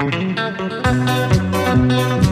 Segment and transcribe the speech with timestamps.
[0.00, 0.32] Thank
[2.24, 2.29] you.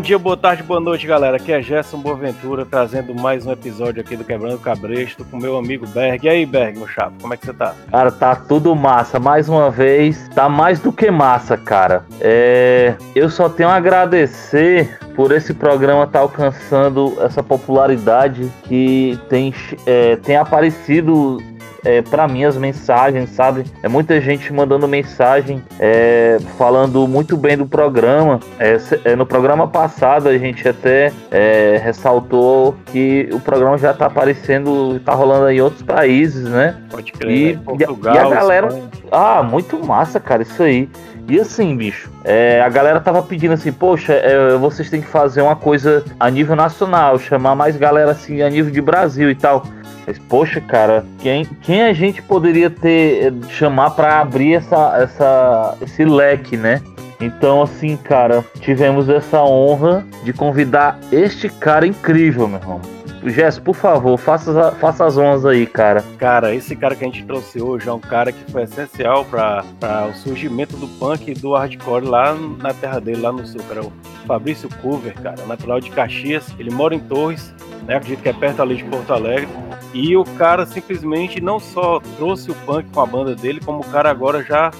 [0.00, 1.36] Bom dia, boa tarde, boa noite, galera.
[1.36, 5.86] Aqui é Gerson Boaventura trazendo mais um episódio aqui do Quebrando Cabresto com meu amigo
[5.86, 6.24] Berg.
[6.24, 7.74] E aí, Berg, meu chapa, como é que você tá?
[7.90, 9.20] Cara, tá tudo massa.
[9.20, 12.06] Mais uma vez, tá mais do que massa, cara.
[12.18, 12.94] É...
[13.14, 19.52] Eu só tenho a agradecer por esse programa estar tá alcançando essa popularidade que tem,
[19.84, 21.36] é, tem aparecido
[21.84, 23.64] é, para mim as mensagens, sabe?
[23.82, 28.40] É muita gente mandando mensagem é, falando muito bem do programa.
[28.58, 34.06] É, é no programa passado a gente até é, ressaltou que o programa já tá
[34.06, 36.76] aparecendo, tá rolando em outros países, né?
[36.90, 37.62] Pode crer, e, né?
[37.64, 38.66] Portugal, e a galera.
[38.68, 38.90] Espanha.
[39.10, 40.88] Ah, muito massa, cara, isso aí.
[41.30, 45.40] E assim, bicho, é, a galera tava pedindo assim, poxa, é, vocês têm que fazer
[45.42, 49.64] uma coisa a nível nacional, chamar mais galera assim a nível de Brasil e tal.
[50.04, 56.04] Mas, poxa, cara, quem, quem a gente poderia ter chamar para abrir essa, essa, esse
[56.04, 56.82] leque, né?
[57.20, 62.80] Então, assim, cara, tivemos essa honra de convidar este cara incrível, meu irmão.
[63.24, 66.02] Jess, por favor, faça, faça as honras aí, cara.
[66.18, 69.64] Cara, esse cara que a gente trouxe hoje é um cara que foi essencial para
[70.08, 73.82] o surgimento do punk e do hardcore lá na terra dele, lá no sul, cara.
[73.82, 73.92] O
[74.26, 76.46] Fabrício Cover, cara, natural de Caxias.
[76.58, 77.52] Ele mora em Torres,
[77.86, 77.96] né?
[77.96, 79.48] Acredito que é perto ali de Porto Alegre.
[79.92, 83.84] E o cara simplesmente não só trouxe o punk com a banda dele, como o
[83.84, 84.70] cara agora já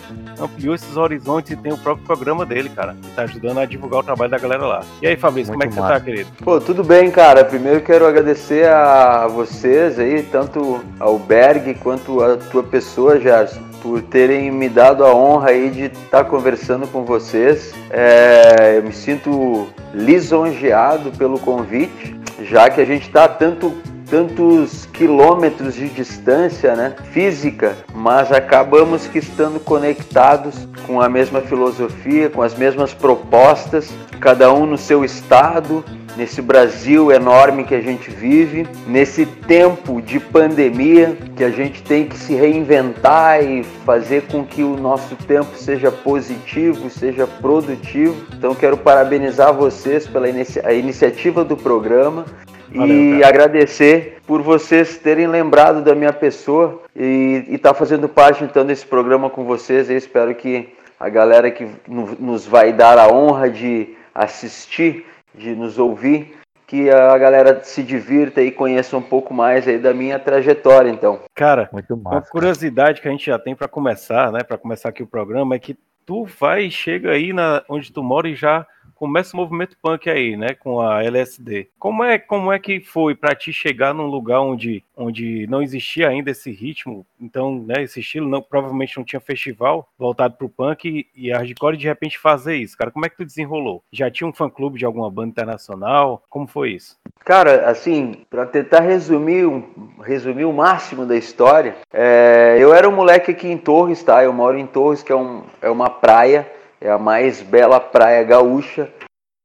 [0.41, 4.01] ampliou esses horizontes e tem o próprio programa dele, cara, que tá ajudando a divulgar
[4.01, 4.81] o trabalho da galera lá.
[5.03, 5.95] E aí, Fabrício, Muito como é que massa.
[5.95, 6.31] você tá, querido?
[6.45, 7.45] Pô, tudo bem, cara.
[7.45, 8.30] Primeiro quero agradecer
[8.65, 15.05] a vocês aí, tanto ao Berg quanto a tua pessoa, Gerson, por terem me dado
[15.05, 17.73] a honra aí de estar tá conversando com vocês.
[17.91, 23.75] É, eu me sinto lisonjeado pelo convite, já que a gente está tanto
[24.11, 32.29] tantos quilômetros de distância né, física, mas acabamos que estando conectados com a mesma filosofia,
[32.29, 35.85] com as mesmas propostas, cada um no seu estado,
[36.17, 42.07] nesse Brasil enorme que a gente vive, nesse tempo de pandemia que a gente tem
[42.07, 48.17] que se reinventar e fazer com que o nosso tempo seja positivo, seja produtivo.
[48.37, 52.25] Então quero parabenizar vocês pela inicia iniciativa do programa
[52.73, 58.45] Valeu, e agradecer por vocês terem lembrado da minha pessoa e estar tá fazendo parte
[58.45, 59.91] então desse programa com vocês.
[59.91, 65.79] Eu espero que a galera que nos vai dar a honra de assistir, de nos
[65.79, 66.37] ouvir,
[66.67, 71.21] que a galera se divirta e conheça um pouco mais aí da minha trajetória, então.
[71.35, 74.91] Cara, Muito massa, uma curiosidade que a gente já tem para começar, né, para começar
[74.91, 75.77] aqui o programa é que
[76.07, 78.67] tu vai chega aí na onde tu mora e já
[79.01, 81.69] começa o movimento punk aí, né, com a LSD.
[81.79, 86.07] Como é, como é que foi para ti chegar num lugar onde, onde não existia
[86.07, 90.87] ainda esse ritmo, então, né, esse estilo, não, provavelmente não tinha festival voltado pro punk
[90.87, 92.91] e, e hardcore de repente fazer isso, cara?
[92.91, 93.83] Como é que tu desenrolou?
[93.91, 96.23] Já tinha um fã-clube de alguma banda internacional?
[96.29, 96.99] Como foi isso?
[97.25, 99.65] Cara, assim, para tentar resumir, um,
[100.03, 104.23] resumir o máximo da história, é, eu era um moleque aqui em Torres, tá?
[104.23, 108.23] Eu moro em Torres, que é, um, é uma praia é a mais bela praia
[108.25, 108.89] gaúcha.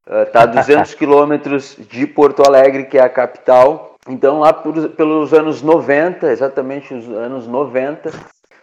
[0.08, 3.96] Está a 200 quilômetros de Porto Alegre, que é a capital.
[4.08, 8.12] Então, lá por, pelos anos 90, exatamente os anos 90,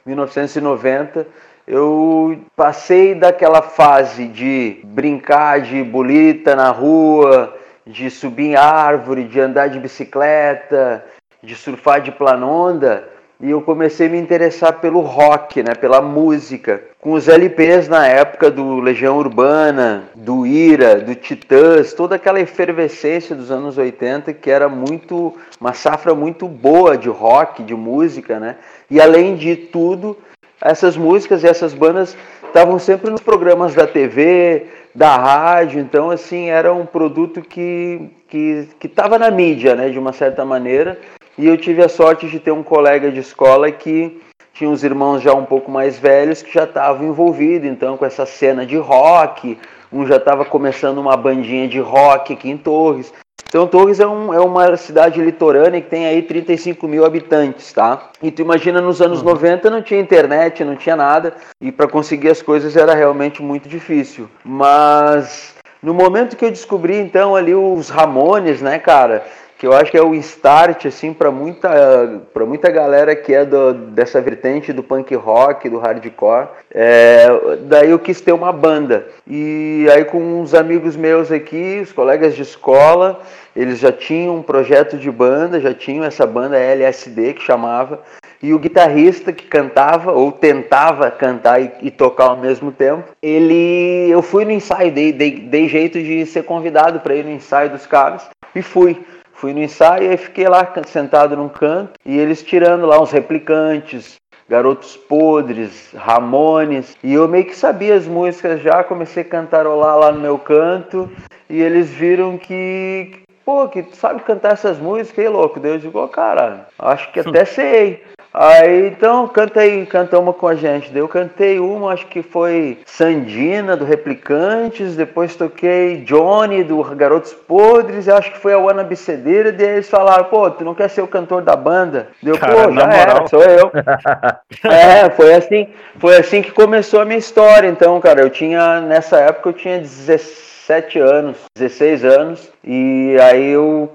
[0.06, 1.26] 1990,
[1.66, 7.56] eu passei daquela fase de brincar de bolita na rua,
[7.86, 11.04] de subir em árvore, de andar de bicicleta,
[11.42, 13.08] de surfar de planonda,
[13.42, 18.06] e eu comecei a me interessar pelo rock, né, pela música, com os LPs na
[18.06, 24.48] época do Legião Urbana, do Ira, do Titãs, toda aquela efervescência dos anos 80 que
[24.48, 28.56] era muito uma safra muito boa de rock, de música, né?
[28.88, 30.16] E além de tudo,
[30.60, 32.16] essas músicas e essas bandas
[32.46, 38.86] estavam sempre nos programas da TV, da rádio, então assim era um produto que que
[38.86, 40.98] estava na mídia, né, de uma certa maneira
[41.36, 44.20] e eu tive a sorte de ter um colega de escola que
[44.52, 48.26] tinha uns irmãos já um pouco mais velhos que já estavam envolvidos então com essa
[48.26, 49.58] cena de rock.
[49.92, 53.12] Um já estava começando uma bandinha de rock aqui em Torres.
[53.48, 58.10] Então Torres é, um, é, uma cidade litorânea que tem aí 35 mil habitantes, tá?
[58.22, 59.30] E tu imagina nos anos uhum.
[59.30, 63.68] 90 não tinha internet, não tinha nada, e para conseguir as coisas era realmente muito
[63.68, 64.26] difícil.
[64.42, 69.22] Mas no momento que eu descobri então ali os Ramones, né, cara?
[69.62, 73.44] Que eu acho que é o start assim para muita para muita galera que é
[73.44, 76.48] do, dessa vertente do punk rock, do hardcore.
[76.74, 77.28] É,
[77.60, 82.34] daí eu quis ter uma banda e aí com uns amigos meus aqui, os colegas
[82.34, 83.20] de escola,
[83.54, 88.00] eles já tinham um projeto de banda, já tinham essa banda LSD que chamava
[88.42, 94.08] e o guitarrista que cantava ou tentava cantar e, e, tocar ao mesmo tempo, ele,
[94.10, 97.70] eu fui no ensaio, dei, dei, dei jeito de ser convidado para ir no ensaio
[97.70, 98.98] dos caras e fui.
[99.42, 104.14] Fui no ensaio e fiquei lá sentado num canto e eles tirando lá uns replicantes,
[104.48, 110.12] Garotos Podres, Ramones, e eu meio que sabia as músicas já, comecei a cantarolar lá
[110.12, 111.10] no meu canto,
[111.50, 115.58] e eles viram que, pô, que tu sabe cantar essas músicas aí, louco?
[115.58, 118.04] Deus digo, oh, cara, acho que até sei.
[118.34, 120.96] Aí então canta aí, canta uma com a gente.
[120.96, 128.08] Eu cantei uma, acho que foi Sandina do Replicantes, depois toquei Johnny do Garotos Podres,
[128.08, 131.06] acho que foi a Ana Bicedeira, daí eles falaram, pô, tu não quer ser o
[131.06, 132.08] cantor da banda?
[132.22, 133.70] Deu, Cara, pô, já era, sou eu.
[134.70, 135.68] é, foi assim,
[135.98, 137.68] foi assim que começou a minha história.
[137.68, 143.90] Então, cara, eu tinha, nessa época eu tinha 17 anos, 16 anos, e aí eu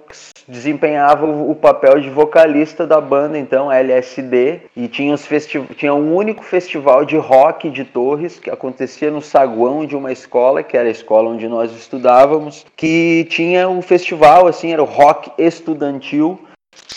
[0.48, 5.28] desempenhava o papel de vocalista da banda, então, LSD, e tinha, os
[5.76, 10.64] tinha um único festival de rock de Torres que acontecia no saguão de uma escola,
[10.64, 15.32] que era a escola onde nós estudávamos, que tinha um festival, assim, era o rock
[15.38, 16.40] estudantil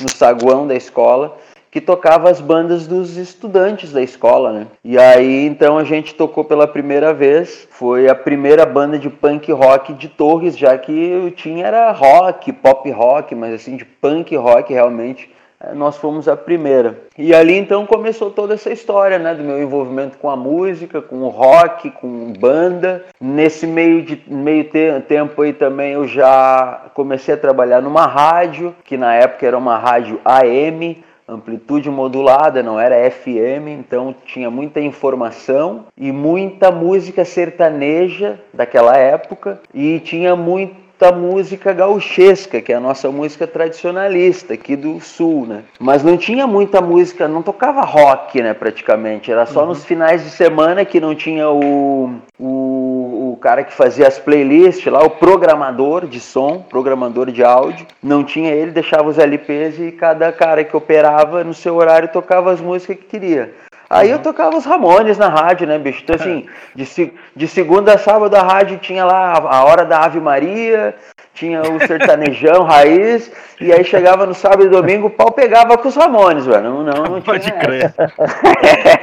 [0.00, 1.36] no saguão da escola
[1.70, 4.66] que tocava as bandas dos estudantes da escola, né?
[4.84, 9.50] E aí então a gente tocou pela primeira vez, foi a primeira banda de punk
[9.52, 14.34] rock de Torres, já que eu tinha era rock, pop rock, mas assim de punk
[14.36, 15.30] rock realmente
[15.62, 16.98] é, nós fomos a primeira.
[17.18, 21.18] E ali então começou toda essa história, né, do meu envolvimento com a música, com
[21.18, 23.04] o rock, com banda.
[23.20, 28.74] Nesse meio de meio te tempo aí também eu já comecei a trabalhar numa rádio,
[28.84, 34.80] que na época era uma rádio AM, amplitude modulada, não era FM, então tinha muita
[34.80, 42.80] informação e muita música sertaneja daquela época e tinha muita música gauchesca, que é a
[42.80, 45.62] nossa música tradicionalista aqui do sul, né?
[45.78, 49.32] Mas não tinha muita música, não tocava rock, né, praticamente.
[49.32, 49.68] Era só uhum.
[49.68, 52.99] nos finais de semana que não tinha o, o
[53.36, 57.86] cara que fazia as playlists lá, o programador de som, programador de áudio.
[58.02, 62.52] Não tinha ele, deixava os LPs e cada cara que operava no seu horário tocava
[62.52, 63.52] as músicas que queria.
[63.88, 64.14] Aí uhum.
[64.14, 66.02] eu tocava os Ramones na rádio, né, bicho?
[66.04, 70.20] Então, assim, de, de segunda a sábado a rádio tinha lá a hora da Ave
[70.20, 70.94] Maria,
[71.40, 75.88] tinha o sertanejão raiz, e aí chegava no sábado e domingo, o pau pegava com
[75.88, 76.62] os Ramones, velho.
[76.62, 77.94] Não, não, não Pode tinha crer.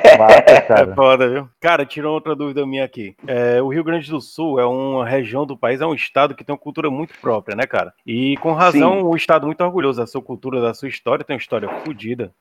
[0.06, 1.50] é foda, viu?
[1.60, 3.16] Cara, tirou outra dúvida minha aqui.
[3.26, 6.44] É, o Rio Grande do Sul é uma região do país, é um estado que
[6.44, 7.92] tem uma cultura muito própria, né, cara?
[8.06, 9.04] E com razão, Sim.
[9.04, 12.32] um estado muito orgulhoso da sua cultura, da sua história, tem uma história fodida,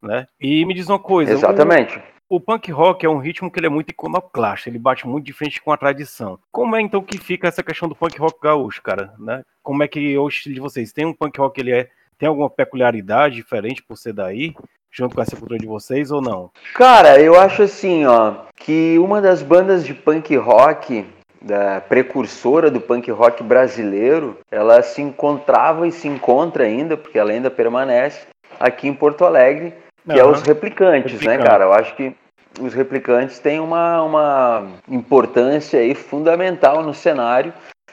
[0.00, 0.28] né?
[0.40, 1.32] E me diz uma coisa.
[1.32, 2.00] Exatamente.
[2.32, 5.32] O punk rock é um ritmo que ele é muito iconoclasta, ele bate muito de
[5.32, 6.38] frente com a tradição.
[6.52, 9.12] Como é então que fica essa questão do punk rock gaúcho, cara?
[9.18, 9.42] Né?
[9.64, 10.92] Como é que é o estilo de vocês?
[10.92, 14.54] Tem um punk rock ele é tem alguma peculiaridade diferente por ser daí?
[14.92, 16.50] junto com essa cultura de vocês ou não?
[16.74, 21.06] Cara, eu acho assim, ó, que uma das bandas de punk rock
[21.42, 27.30] da precursora do punk rock brasileiro, ela se encontrava e se encontra ainda, porque ela
[27.30, 28.26] ainda permanece
[28.58, 29.74] aqui em Porto Alegre,
[30.04, 30.18] que uhum.
[30.18, 31.38] é os replicantes, Replicante.
[31.38, 31.64] né, cara?
[31.64, 32.14] Eu acho que
[32.60, 37.52] os replicantes têm uma, uma importância aí fundamental no cenário.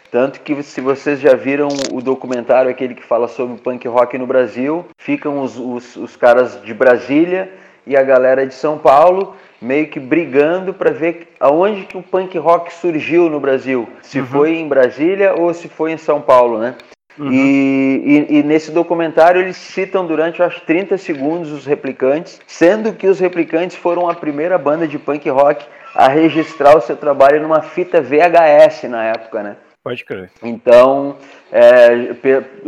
[0.10, 4.26] Tanto que se vocês já viram o documentário, aquele que fala sobre punk rock no
[4.26, 7.52] Brasil, ficam os, os, os caras de Brasília
[7.86, 12.38] e a galera de São Paulo meio que brigando para ver aonde que o punk
[12.38, 13.90] rock surgiu no Brasil.
[14.02, 14.26] Se uhum.
[14.26, 16.76] foi em Brasília ou se foi em São Paulo, né?
[17.20, 17.32] Uhum.
[17.32, 23.08] E, e, e, nesse documentário eles citam durante acho 30 segundos os replicantes, sendo que
[23.08, 27.62] os replicantes foram a primeira banda de punk rock a registrar o seu trabalho numa
[27.62, 29.56] fita VHS na época, né?
[29.84, 30.30] Pode crer.
[30.44, 31.16] Então,
[31.50, 32.14] é,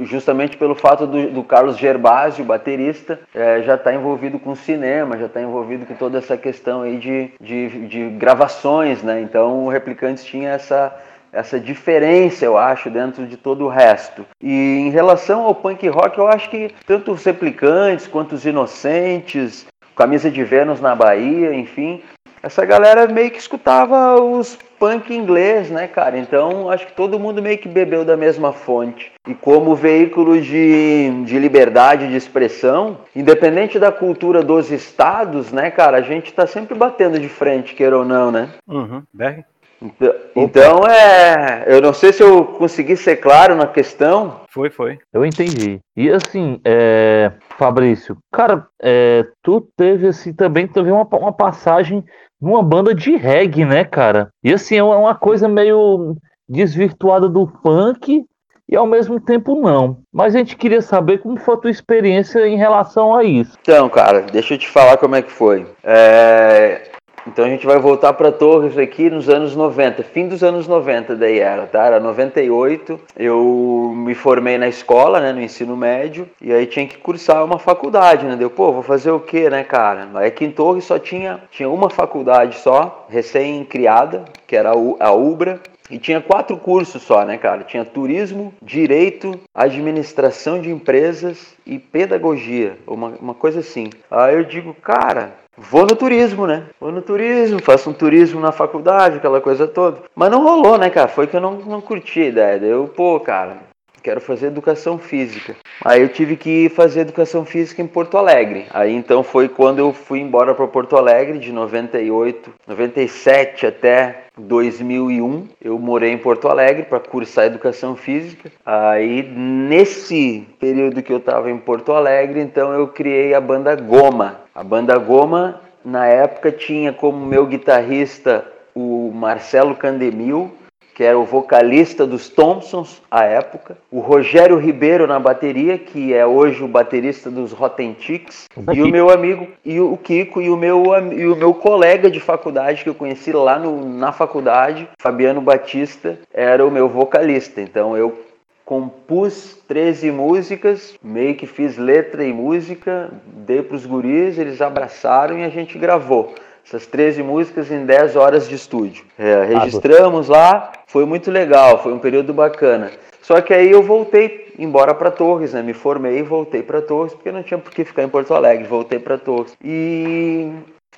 [0.03, 5.25] justamente pelo fato do, do Carlos Gerbásio, baterista, é, já está envolvido com cinema, já
[5.25, 9.20] está envolvido com toda essa questão aí de, de, de gravações, né?
[9.20, 10.96] Então o Replicantes tinha essa,
[11.31, 14.25] essa diferença, eu acho, dentro de todo o resto.
[14.41, 19.65] E em relação ao punk rock, eu acho que tanto os replicantes quanto os inocentes,
[19.95, 22.01] Camisa de Vênus na Bahia, enfim,
[22.41, 26.17] essa galera meio que escutava os punk inglês, né, cara?
[26.17, 29.12] Então acho que todo mundo meio que bebeu da mesma fonte.
[29.27, 35.98] E como veículo de, de liberdade de expressão, independente da cultura dos estados, né, cara,
[35.98, 38.50] a gente tá sempre batendo de frente, queira ou não, né?
[38.65, 39.03] Uhum.
[39.13, 39.43] BR?
[39.81, 41.63] Então, então, é.
[41.67, 44.41] Eu não sei se eu consegui ser claro na questão.
[44.50, 45.00] Foi, foi.
[45.13, 45.79] Eu entendi.
[45.95, 52.03] E assim, é, Fabrício, cara, é, tu teve assim também teve uma, uma passagem
[52.41, 54.29] numa banda de reggae, né, cara?
[54.43, 56.15] E assim, é uma coisa meio
[56.48, 58.24] desvirtuada do funk
[58.67, 59.98] e ao mesmo tempo não.
[60.13, 63.57] Mas a gente queria saber como foi a tua experiência em relação a isso.
[63.62, 65.65] Então, cara, deixa eu te falar como é que foi.
[65.83, 66.89] É...
[67.29, 71.15] Então a gente vai voltar para Torres aqui nos anos 90, fim dos anos 90
[71.15, 71.86] daí era, tá?
[71.86, 76.98] Era 98, eu me formei na escola, né, no ensino médio, e aí tinha que
[76.98, 78.36] cursar uma faculdade, né?
[78.36, 80.07] Deu, pô, vou fazer o quê, né, cara?
[80.15, 85.59] Aí aqui em Torres só tinha, tinha uma faculdade só, recém-criada, que era a UBRA,
[85.89, 87.63] e tinha quatro cursos só, né, cara?
[87.63, 93.89] Tinha turismo, direito, administração de empresas e pedagogia, uma, uma coisa assim.
[94.10, 96.65] Aí eu digo, cara, vou no turismo, né?
[96.79, 100.03] Vou no turismo, faço um turismo na faculdade, aquela coisa toda.
[100.15, 101.08] Mas não rolou, né, cara?
[101.08, 102.65] Foi que eu não, não curti a ideia.
[102.65, 103.68] Eu, pô, cara,
[104.00, 105.56] quero fazer educação física.
[105.84, 108.65] Aí eu tive que fazer educação física em Porto Alegre.
[108.72, 115.48] Aí então foi quando eu fui embora para Porto Alegre de 98, 97 até 2001.
[115.62, 118.51] Eu morei em Porto Alegre para cursar educação física.
[118.65, 124.41] Aí nesse período que eu estava em Porto Alegre, então eu criei a banda Goma.
[124.53, 130.51] A banda Goma na época tinha como meu guitarrista o Marcelo Candemil,
[131.00, 136.25] que era o vocalista dos Thompsons à época, o Rogério Ribeiro na bateria, que é
[136.25, 140.58] hoje o baterista dos Rotten Chicks, e o meu amigo, e o Kiko, e o
[140.58, 145.39] meu, e o meu colega de faculdade que eu conheci lá no, na faculdade, Fabiano
[145.39, 147.62] Batista, era o meu vocalista.
[147.62, 148.20] Então eu
[148.65, 155.39] compus 13 músicas, meio que fiz letra e música, dei para os guris, eles abraçaram
[155.39, 156.36] e a gente gravou
[156.69, 159.03] essas 13 músicas em 10 horas de estúdio.
[159.17, 162.91] É, registramos lá, foi muito legal, foi um período bacana.
[163.23, 165.63] Só que aí eu voltei embora para Torres, né?
[165.63, 168.67] Me formei e voltei para Torres, porque não tinha por que ficar em Porto Alegre,
[168.67, 169.57] voltei para Torres.
[169.63, 170.51] E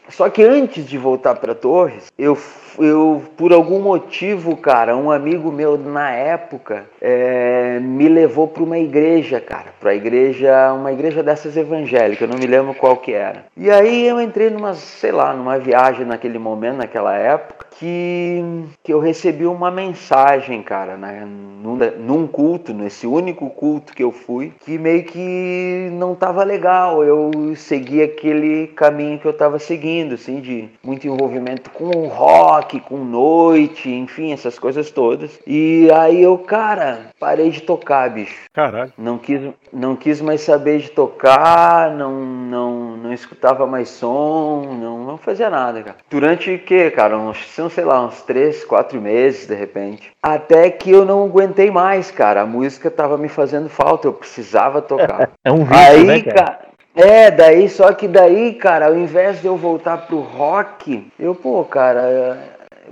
[0.09, 2.37] só que antes de voltar para Torres, eu,
[2.77, 8.77] eu, por algum motivo, cara, um amigo meu na época é, me levou para uma
[8.77, 13.45] igreja, cara, para igreja, uma igreja dessas evangélicas, não me lembro qual que era.
[13.55, 18.43] E aí eu entrei numa, sei lá, numa viagem naquele momento, naquela época, que,
[18.83, 24.11] que eu recebi uma mensagem, cara, né, num, num culto, nesse único culto que eu
[24.11, 27.03] fui, que meio que não tava legal.
[27.03, 32.97] Eu segui aquele caminho que eu tava seguindo, assim, de muito envolvimento com rock, com
[32.97, 35.39] noite, enfim, essas coisas todas.
[35.45, 38.45] E aí eu, cara, parei de tocar, bicho.
[38.53, 38.93] Caralho.
[38.97, 45.03] Não quis, não quis mais saber de tocar, não, não, não escutava mais som, não,
[45.03, 45.97] não fazia nada, cara.
[46.09, 47.37] Durante que, cara, uns
[47.69, 50.11] sei lá, uns três, quatro meses de repente.
[50.21, 52.41] Até que eu não aguentei mais, cara.
[52.41, 55.31] A música tava me fazendo falta, eu precisava tocar.
[55.43, 56.35] É um vídeo, Aí, né, cara?
[56.35, 56.70] cara?
[56.93, 61.63] É, daí, só que daí, cara, ao invés de eu voltar pro rock, eu, pô,
[61.63, 62.37] cara,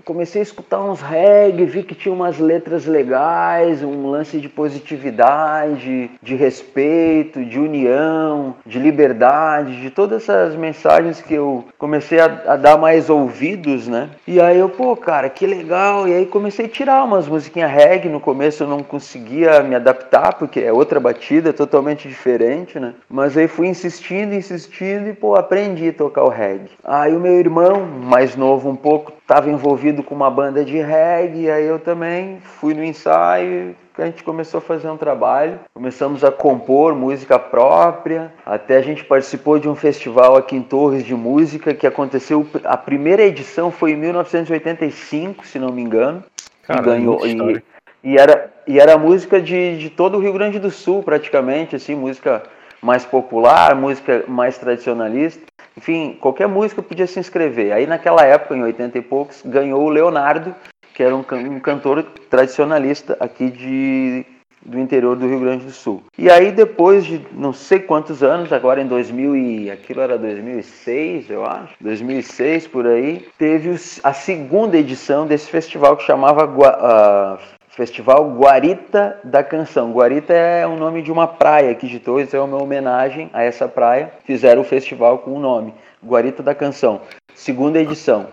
[0.09, 6.09] comecei a escutar uns reggae, vi que tinha umas letras legais, um lance de positividade,
[6.19, 12.55] de respeito, de união, de liberdade, de todas essas mensagens que eu comecei a, a,
[12.55, 14.09] dar mais ouvidos, né?
[14.27, 16.07] E aí eu, pô, cara, que legal.
[16.07, 18.09] E aí comecei a tirar umas musiquinhas reggae.
[18.09, 22.95] No começo eu não conseguia me adaptar, porque é outra batida, totalmente diferente, né?
[23.07, 26.71] Mas aí fui insistindo, insistindo e, pô, aprendi a tocar o reggae.
[26.83, 31.41] Aí o meu irmão, mais novo um pouco, estava envolvido com uma banda de reggae,
[31.41, 36.23] e aí eu também fui no ensaio, a gente começou a fazer um trabalho, começamos
[36.23, 41.13] a compor música própria, até a gente participou de um festival aqui em Torres de
[41.13, 46.23] música que aconteceu, a primeira edição foi em 1985, se não me engano,
[46.63, 47.63] Caramba, e ganhou e,
[48.03, 51.93] e, era e era música de, de todo o Rio Grande do Sul praticamente, assim,
[51.93, 52.41] música
[52.81, 55.48] mais popular, música mais tradicionalista.
[55.79, 57.71] Enfim, qualquer música podia se inscrever.
[57.71, 60.53] Aí naquela época, em 80 e poucos, ganhou o Leonardo,
[60.93, 64.25] que era um, um cantor tradicionalista aqui de,
[64.61, 66.03] do interior do Rio Grande do Sul.
[66.17, 71.29] E aí depois de não sei quantos anos, agora em 2000 e aquilo era 2006,
[71.29, 77.39] eu acho, 2006 por aí, teve a segunda edição desse festival que chamava uh,
[77.79, 79.93] Festival Guarita da Canção.
[79.93, 83.69] Guarita é o nome de uma praia aqui de Torres, é uma homenagem a essa
[83.69, 84.11] praia.
[84.25, 85.73] Fizeram o festival com o nome
[86.05, 86.99] Guarita da Canção.
[87.33, 88.27] Segunda edição.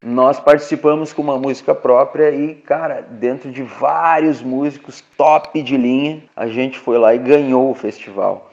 [0.00, 6.22] Nós participamos com uma música própria e, cara, dentro de vários músicos top de linha,
[6.36, 8.48] a gente foi lá e ganhou o festival.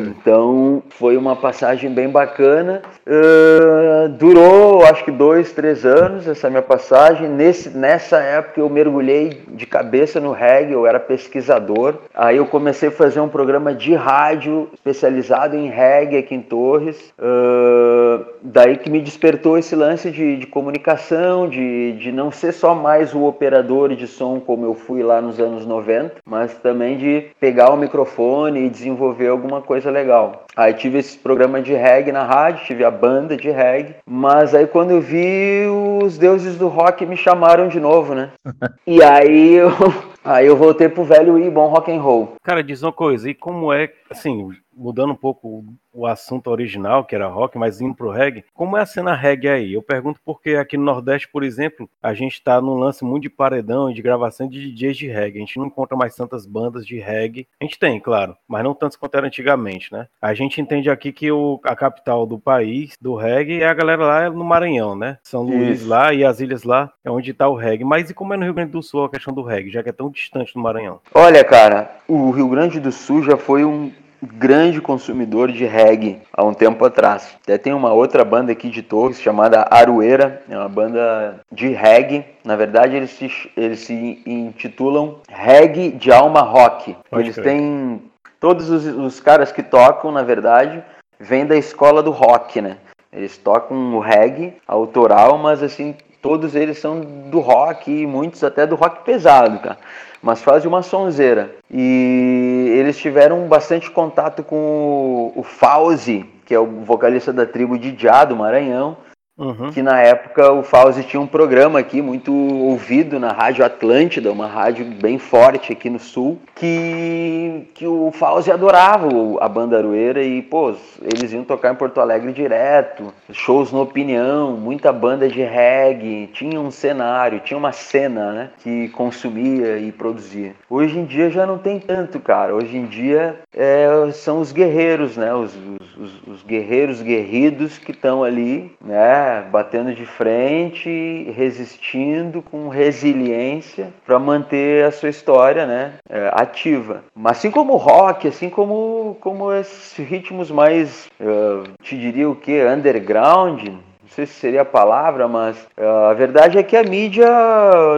[0.00, 2.82] Então foi uma passagem bem bacana.
[3.06, 7.28] Uh, durou acho que dois, três anos essa minha passagem.
[7.28, 11.96] Nesse, nessa época eu mergulhei de cabeça no reggae, eu era pesquisador.
[12.14, 17.12] Aí eu comecei a fazer um programa de rádio especializado em reggae aqui em Torres.
[17.18, 22.74] Uh, daí que me despertou esse lance de, de comunicação, de, de não ser só
[22.74, 27.26] mais o operador de som como eu fui lá nos anos 90, mas também de
[27.38, 30.46] pegar o microfone e desenvolver alguma coisa legal.
[30.56, 34.66] Aí tive esse programa de reggae na rádio, tive a banda de reggae, mas aí
[34.66, 35.66] quando eu vi
[36.02, 38.30] os deuses do rock me chamaram de novo, né?
[38.86, 39.70] e aí eu,
[40.24, 42.34] aí eu voltei pro velho e bom rock and roll.
[42.42, 47.14] Cara, diz uma coisa, e como é, assim, mudando um pouco o assunto original, que
[47.14, 49.72] era rock, mas indo pro reggae, como é a cena reggae aí?
[49.74, 53.30] Eu pergunto porque aqui no Nordeste, por exemplo, a gente tá num lance muito de
[53.30, 55.38] paredão e de gravação de DJs de reggae.
[55.38, 57.48] A gente não encontra mais tantas bandas de reggae.
[57.60, 60.06] A gente tem, claro, mas não tantas quanto era antigamente, né?
[60.22, 64.04] A gente entende aqui que o, a capital do país, do reggae, é a galera
[64.04, 65.18] lá no Maranhão, né?
[65.24, 65.88] São Luís Isso.
[65.88, 67.84] lá e as ilhas lá é onde tá o reggae.
[67.84, 69.88] Mas e como é no Rio Grande do Sul a questão do reggae, já que
[69.88, 71.00] é tão distante do Maranhão?
[71.12, 73.90] Olha, cara, o Rio Grande do Sul já foi um
[74.22, 77.36] grande consumidor de reggae há um tempo atrás.
[77.42, 82.24] Até tem uma outra banda aqui de Torres chamada Arueira, é uma banda de reggae.
[82.44, 86.96] Na verdade, eles se, eles se intitulam Reggae de Alma Rock.
[87.10, 88.02] Pode eles têm
[88.40, 90.82] todos os, os caras que tocam, na verdade,
[91.18, 92.76] vêm da escola do rock, né?
[93.12, 95.94] Eles tocam o reggae autoral, mas assim,
[96.28, 99.78] todos eles são do rock e muitos até do rock pesado, cara
[100.22, 101.54] mas fazem uma sonzeira.
[101.70, 107.78] E eles tiveram bastante contato com o, o Fauzi, que é o vocalista da tribo
[107.78, 108.96] de Diá, do Maranhão,
[109.38, 109.70] Uhum.
[109.70, 114.48] Que na época o Fauzi tinha um programa aqui muito ouvido na Rádio Atlântida, uma
[114.48, 119.08] rádio bem forte aqui no sul, que, que o Fauzi adorava
[119.40, 124.56] a banda Aroeira e, pô, eles iam tocar em Porto Alegre direto, shows no Opinião,
[124.56, 130.54] muita banda de reggae, tinha um cenário, tinha uma cena, né, que consumia e produzia.
[130.68, 132.54] Hoje em dia já não tem tanto, cara.
[132.54, 135.56] Hoje em dia é, são os guerreiros, né, os,
[135.96, 144.18] os, os guerreiros guerridos que estão ali, né, batendo de frente, resistindo com resiliência para
[144.18, 147.02] manter a sua história, né, é, ativa.
[147.14, 152.34] Mas assim como o rock, assim como como esses ritmos mais, eu te diria o
[152.34, 153.68] que, underground,
[154.08, 157.28] não sei se seria a palavra, mas uh, a verdade é que a mídia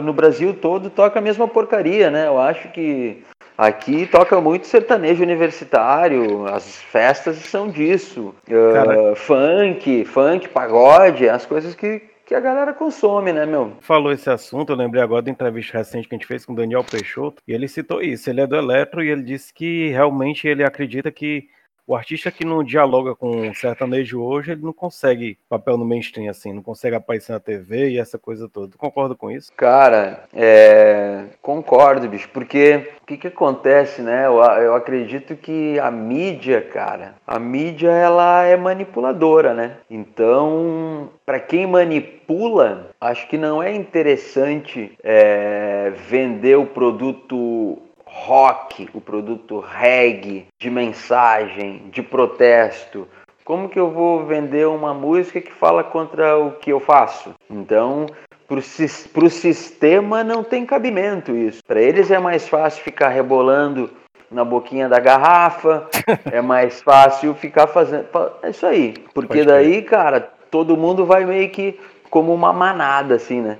[0.02, 2.26] no Brasil todo toca a mesma porcaria, né?
[2.26, 3.22] Eu acho que
[3.60, 8.34] Aqui toca muito sertanejo universitário, as festas são disso.
[8.48, 13.72] Uh, funk, funk, pagode, as coisas que, que a galera consome, né, meu?
[13.82, 16.56] Falou esse assunto, eu lembrei agora da entrevista recente que a gente fez com o
[16.56, 18.30] Daniel Peixoto, e ele citou isso.
[18.30, 21.46] Ele é do Eletro e ele disse que realmente ele acredita que
[21.90, 26.30] o artista que não dialoga com o sertanejo hoje, ele não consegue papel no mainstream,
[26.30, 28.68] assim, não consegue aparecer na TV e essa coisa toda.
[28.68, 29.50] Tu concorda com isso?
[29.56, 31.24] Cara, é...
[31.42, 34.26] concordo, bicho, porque o que que acontece, né?
[34.26, 39.78] Eu, eu acredito que a mídia, cara, a mídia, ela é manipuladora, né?
[39.90, 49.00] Então, para quem manipula, acho que não é interessante é, vender o produto rock, o
[49.00, 53.06] produto reggae, de mensagem, de protesto.
[53.44, 57.34] Como que eu vou vender uma música que fala contra o que eu faço?
[57.48, 58.06] Então,
[58.46, 61.60] para o sistema não tem cabimento isso.
[61.66, 63.90] Para eles é mais fácil ficar rebolando
[64.30, 65.88] na boquinha da garrafa,
[66.30, 68.06] é mais fácil ficar fazendo.
[68.42, 68.94] É isso aí.
[69.14, 70.20] Porque daí, cara,
[70.50, 73.58] todo mundo vai meio que como uma manada, assim, né?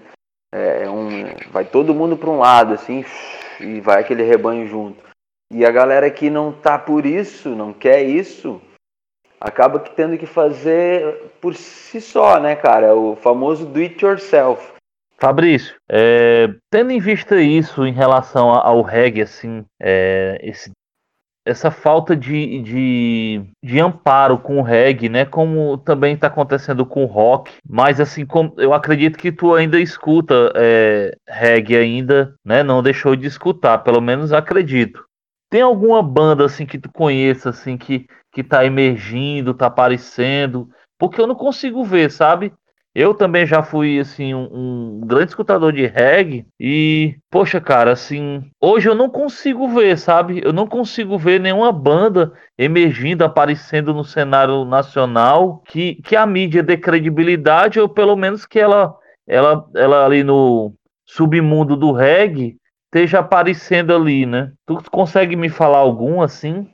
[0.53, 1.09] É um,
[1.53, 3.05] vai todo mundo para um lado, assim,
[3.61, 5.03] e vai aquele rebanho junto.
[5.53, 8.61] E a galera que não tá por isso, não quer isso,
[9.41, 12.87] acaba que tendo que fazer por si só, né, cara?
[12.87, 14.73] É o famoso do it yourself.
[15.19, 20.71] Fabrício, é, tendo em vista isso em relação ao reggae, assim, é, esse
[21.51, 25.25] essa falta de, de, de, amparo com o reggae, né?
[25.25, 27.53] Como também está acontecendo com o rock.
[27.69, 32.63] Mas assim, com, eu acredito que tu ainda escuta é, reggae ainda, né?
[32.63, 35.05] Não deixou de escutar, pelo menos acredito.
[35.51, 40.69] Tem alguma banda assim que tu conheça assim que que tá emergindo, tá aparecendo?
[40.99, 42.53] Porque eu não consigo ver, sabe?
[42.93, 48.43] Eu também já fui, assim, um, um, grande escutador de reggae e, poxa, cara, assim,
[48.61, 50.41] hoje eu não consigo ver, sabe?
[50.45, 56.65] Eu não consigo ver nenhuma banda emergindo, aparecendo no cenário nacional que, que a mídia
[56.65, 58.93] dê credibilidade ou pelo menos que ela,
[59.25, 60.75] ela, ela ali no
[61.07, 62.60] submundo do reggae
[62.93, 64.51] esteja aparecendo ali, né?
[64.67, 66.69] Tu consegue me falar algum assim?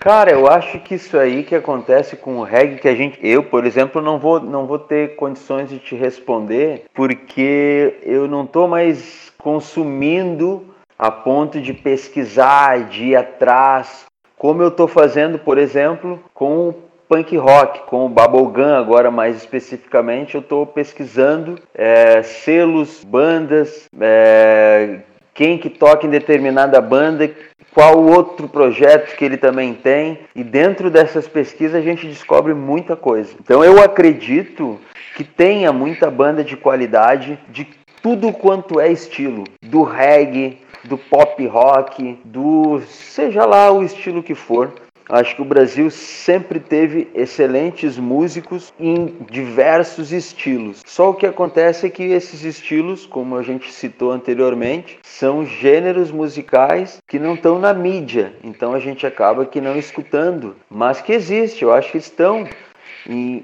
[0.00, 3.44] Cara, eu acho que isso aí que acontece com o reggae que a gente, eu,
[3.44, 8.66] por exemplo, não vou não vou ter condições de te responder, porque eu não tô
[8.66, 10.64] mais consumindo
[10.98, 16.74] a ponto de pesquisar, de ir atrás, como eu estou fazendo, por exemplo, com o
[17.08, 25.00] punk rock, com o bubblegum agora mais especificamente, eu estou pesquisando é, selos, bandas, é,
[25.38, 27.30] quem que toca em determinada banda,
[27.72, 32.96] qual outro projeto que ele também tem, e dentro dessas pesquisas a gente descobre muita
[32.96, 33.36] coisa.
[33.40, 34.80] Então eu acredito
[35.14, 37.68] que tenha muita banda de qualidade de
[38.02, 44.34] tudo quanto é estilo, do reggae, do pop rock, do seja lá o estilo que
[44.34, 44.72] for.
[45.08, 50.82] Acho que o Brasil sempre teve excelentes músicos em diversos estilos.
[50.86, 56.10] Só o que acontece é que esses estilos, como a gente citou anteriormente, são gêneros
[56.10, 58.34] musicais que não estão na mídia.
[58.44, 61.62] Então a gente acaba que não escutando, mas que existe.
[61.62, 62.46] Eu acho que estão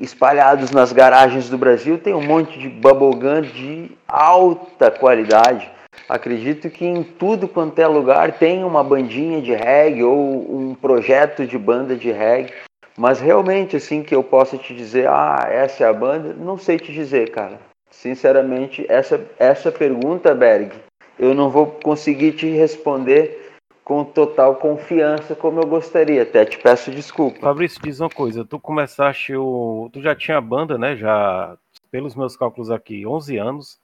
[0.01, 1.99] espalhados nas garagens do Brasil.
[1.99, 5.71] Tem um monte de bubblegum de alta qualidade.
[6.09, 11.47] Acredito que em tudo quanto é lugar tem uma bandinha de reggae ou um projeto
[11.47, 12.53] de banda de reggae.
[12.97, 16.79] Mas realmente, assim, que eu possa te dizer, ah, essa é a banda, não sei
[16.79, 17.59] te dizer, cara.
[17.91, 20.73] Sinceramente, essa, essa pergunta, Berg,
[21.19, 23.53] eu não vou conseguir te responder
[23.85, 26.23] com total confiança como eu gostaria.
[26.23, 27.41] Até te peço desculpa.
[27.41, 28.45] Fabrício, diz uma coisa.
[28.45, 29.91] Tu começaste o...
[29.93, 30.97] Tu já tinha banda, né?
[30.97, 31.57] Já,
[31.91, 33.79] pelos meus cálculos aqui, 11 anos.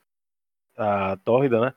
[0.76, 1.74] A Tórrida, né?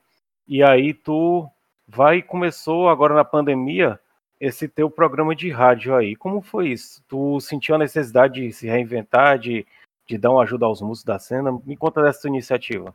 [0.48, 1.48] E aí tu
[1.88, 4.00] vai começou agora na pandemia
[4.40, 6.16] esse teu programa de rádio aí.
[6.16, 7.02] Como foi isso?
[7.08, 9.66] Tu sentiu a necessidade de se reinventar, de,
[10.06, 11.58] de dar uma ajuda aos músicos da cena?
[11.66, 12.94] Me conta dessa iniciativa.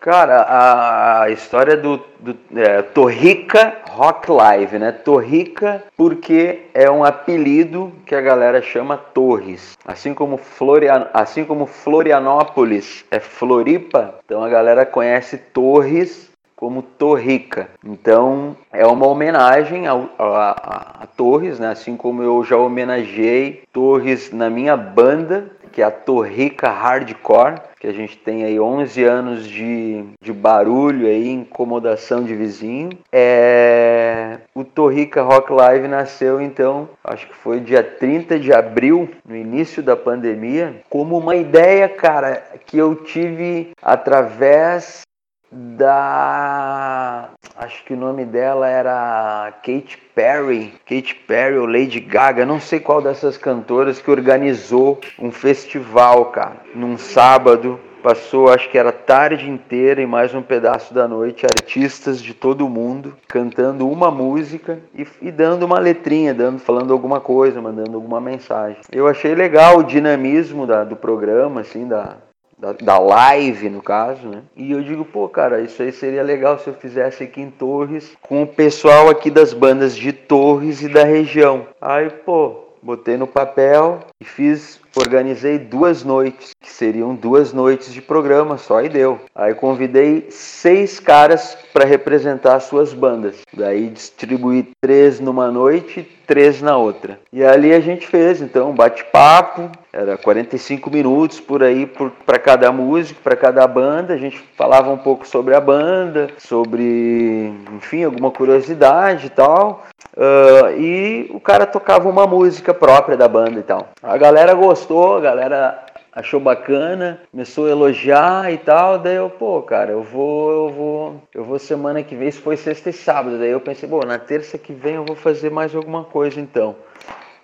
[0.00, 4.92] Cara, a, a história do, do é, Torrica Rock Live, né?
[4.92, 9.76] Torrica porque é um apelido que a galera chama Torres.
[9.84, 16.27] Assim como, Florian, assim como Florianópolis é Floripa, então a galera conhece Torres
[16.58, 17.68] como Torrica.
[17.84, 21.68] Então é uma homenagem a, a, a, Torres, né?
[21.68, 27.86] assim como eu já homenageei Torres na minha banda, que é a Torrica Hardcore, que
[27.86, 32.90] a gente tem aí 11 anos de, de barulho aí, incomodação de vizinho.
[33.12, 34.38] É...
[34.52, 39.80] O Torrica Rock Live nasceu então, acho que foi dia 30 de abril, no início
[39.80, 45.06] da pandemia, como uma ideia, cara, que eu tive através
[45.50, 47.30] da.
[47.56, 52.80] Acho que o nome dela era Kate Perry, Kate Perry ou Lady Gaga, não sei
[52.80, 57.80] qual dessas cantoras que organizou um festival, cara, num sábado.
[58.00, 62.68] Passou, acho que era tarde inteira e mais um pedaço da noite, artistas de todo
[62.68, 68.20] mundo cantando uma música e, e dando uma letrinha, dando, falando alguma coisa, mandando alguma
[68.20, 68.78] mensagem.
[68.92, 72.18] Eu achei legal o dinamismo da, do programa, assim, da,
[72.58, 74.42] da, da, live, no caso, né?
[74.56, 78.16] E eu digo, pô, cara, isso aí seria legal se eu fizesse aqui em Torres
[78.20, 81.66] com o pessoal aqui das bandas de Torres e da região.
[81.80, 88.02] Aí, pô, botei no papel e fiz, organizei duas noites, que seriam duas noites de
[88.02, 89.20] programa só e deu.
[89.34, 93.36] Aí convidei seis caras para representar suas bandas.
[93.52, 97.18] Daí distribuí três numa noite, três na outra.
[97.32, 101.90] E ali a gente fez, então, um bate-papo, era 45 minutos por aí
[102.26, 104.12] para cada músico, para cada banda.
[104.12, 109.86] A gente falava um pouco sobre a banda, sobre, enfim, alguma curiosidade e tal.
[110.16, 113.88] Uh, e o cara tocava uma música própria da banda e tal.
[114.02, 118.98] A galera gostou, a galera achou bacana, começou a elogiar e tal.
[118.98, 122.56] Daí eu, pô, cara, eu vou, eu vou, eu vou semana que vem, isso foi
[122.56, 123.38] sexta e sábado.
[123.38, 126.76] Daí eu pensei, bom, na terça que vem eu vou fazer mais alguma coisa então.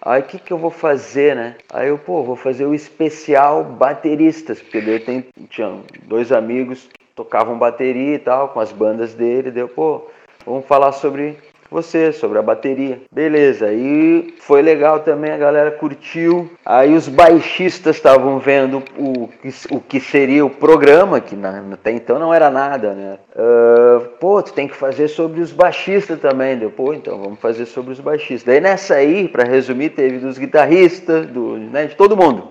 [0.02, 1.56] Aí o que, que eu vou fazer, né?
[1.72, 7.06] Aí eu, pô, vou fazer o especial bateristas, porque daí tenho, tinha dois amigos que
[7.14, 10.06] tocavam bateria e tal, com as bandas dele, deu, pô,
[10.44, 11.38] vamos falar sobre
[11.74, 13.00] você, sobre a bateria.
[13.12, 16.50] Beleza, aí foi legal também, a galera curtiu.
[16.64, 19.28] Aí os baixistas estavam vendo o,
[19.70, 23.18] o que seria o programa, que na, até então não era nada, né?
[23.34, 26.56] Uh, pô, tu tem que fazer sobre os baixistas também.
[26.56, 28.44] Deu, pô, então vamos fazer sobre os baixistas.
[28.44, 32.48] Daí nessa aí, para resumir, teve dos guitarristas, do, né, de todo mundo.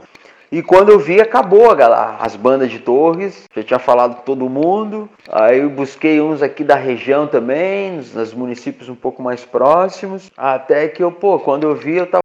[0.54, 5.10] E quando eu vi, acabou a, as bandas de Torres, já tinha falado todo mundo.
[5.28, 10.30] Aí eu busquei uns aqui da região também, nos, municípios um pouco mais próximos.
[10.38, 12.22] Até que eu, pô, quando eu vi, eu tava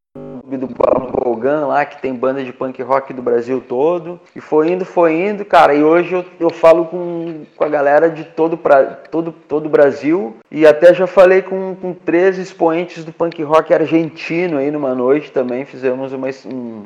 [0.58, 4.20] do Tobogã lá, que tem banda de punk rock do Brasil todo.
[4.36, 5.74] E foi indo, foi indo, cara.
[5.74, 9.70] E hoje eu, eu falo com, com a galera de todo, pra, todo, todo o
[9.70, 10.36] Brasil.
[10.50, 15.32] E até já falei com, com três expoentes do punk rock argentino aí numa noite
[15.32, 15.64] também.
[15.64, 16.28] Fizemos uma,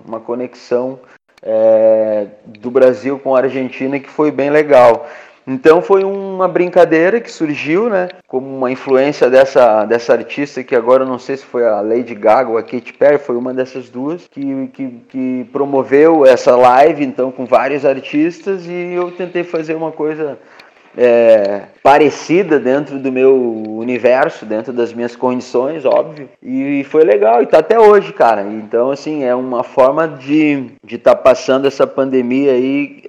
[0.07, 1.01] uma conexão
[1.43, 5.07] é, do Brasil com a Argentina que foi bem legal.
[5.45, 8.09] Então foi uma brincadeira que surgiu, né?
[8.29, 12.49] Como uma influência dessa, dessa artista que agora não sei se foi a Lady Gaga
[12.49, 17.33] ou a Katy Perry, foi uma dessas duas que, que, que promoveu essa live, então
[17.33, 20.39] com vários artistas e eu tentei fazer uma coisa
[20.97, 26.29] é, parecida dentro do meu universo, dentro das minhas condições, óbvio.
[26.43, 28.43] E foi legal, e tá até hoje, cara.
[28.43, 33.03] Então, assim, é uma forma de estar de tá passando essa pandemia aí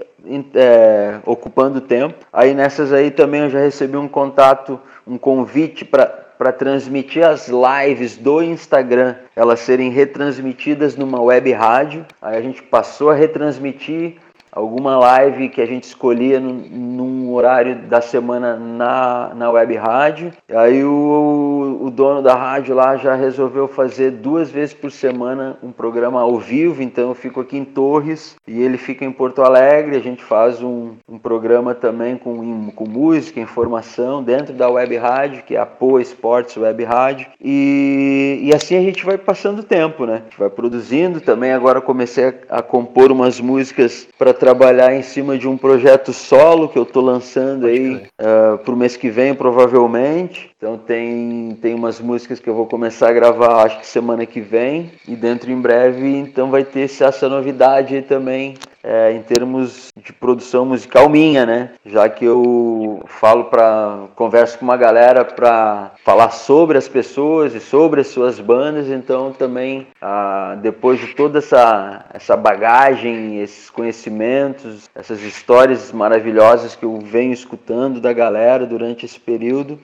[0.54, 2.26] é, ocupando tempo.
[2.32, 8.17] Aí nessas aí também eu já recebi um contato, um convite para transmitir as lives
[8.17, 12.06] do Instagram, elas serem retransmitidas numa web rádio.
[12.22, 14.15] Aí a gente passou a retransmitir
[14.56, 20.32] alguma live que a gente escolhia num, horário da semana na, na web rádio.
[20.50, 25.72] Aí o, o dono da rádio lá já resolveu fazer duas vezes por semana um
[25.72, 29.96] programa ao vivo, então eu fico aqui em Torres e ele fica em Porto Alegre.
[29.96, 35.44] A gente faz um, um programa também com, com música, informação dentro da web rádio,
[35.44, 37.28] que é a Poa Esportes Web Rádio.
[37.42, 40.13] E, e assim a gente vai passando o tempo, né?
[40.13, 41.52] A gente vai produzindo também.
[41.52, 46.67] Agora comecei a, a compor umas músicas para trabalhar em cima de um projeto solo
[46.67, 50.51] que eu estou lançando aí uh, ah, para o mês que vem, provavelmente.
[50.63, 54.39] Então tem, tem umas músicas que eu vou começar a gravar, acho que semana que
[54.39, 59.89] vem, e dentro em breve, então vai ter essa novidade aí também é, em termos
[59.97, 61.71] de produção musical minha, né?
[61.86, 67.60] Já que eu falo para converso com uma galera para falar sobre as pessoas e
[67.60, 74.89] sobre as suas bandas, então também ah, depois de toda essa essa bagagem, esses conhecimentos,
[74.95, 79.78] essas histórias maravilhosas que eu venho escutando da galera durante esse período,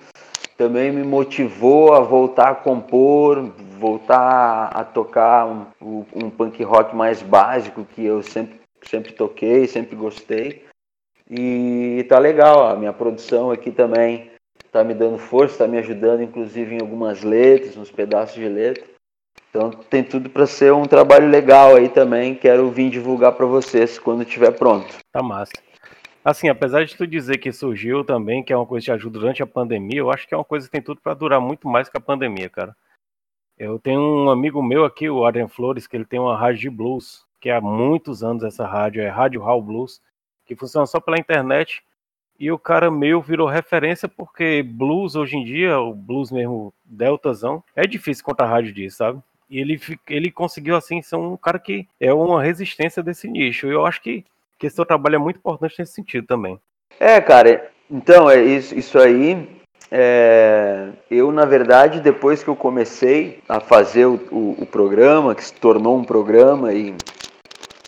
[0.60, 7.22] também me motivou a voltar a compor, voltar a tocar um, um punk rock mais
[7.22, 10.66] básico que eu sempre sempre toquei, sempre gostei.
[11.30, 14.32] E tá legal, a minha produção aqui também
[14.70, 18.84] tá me dando força, tá me ajudando inclusive em algumas letras, uns pedaços de letra.
[19.50, 22.36] Então tem tudo para ser um trabalho legal aí também.
[22.36, 24.94] Quero vir divulgar para vocês quando estiver pronto.
[25.14, 25.54] Tá massa.
[26.30, 29.42] Assim, apesar de tu dizer que surgiu também, que é uma coisa que ajuda durante
[29.42, 31.90] a pandemia, eu acho que é uma coisa que tem tudo para durar muito mais
[31.90, 32.76] que a pandemia, cara.
[33.58, 36.70] Eu tenho um amigo meu aqui, o Adrian Flores, que ele tem uma rádio de
[36.70, 40.04] blues que há muitos anos essa rádio é Rádio Hall Blues,
[40.46, 41.82] que funciona só pela internet.
[42.40, 47.64] E o cara meio virou referência porque blues hoje em dia, o blues mesmo deltazão,
[47.76, 49.20] é difícil contra a rádio disso, sabe?
[49.50, 53.66] E ele, ele conseguiu, assim, ser um cara que é uma resistência desse nicho.
[53.66, 54.24] Eu acho que,
[54.60, 56.60] que seu trabalho é muito importante nesse sentido também.
[57.00, 59.48] É, cara, então, é isso, isso aí.
[59.92, 65.44] É, eu, na verdade, depois que eu comecei a fazer o, o, o programa, que
[65.44, 66.94] se tornou um programa e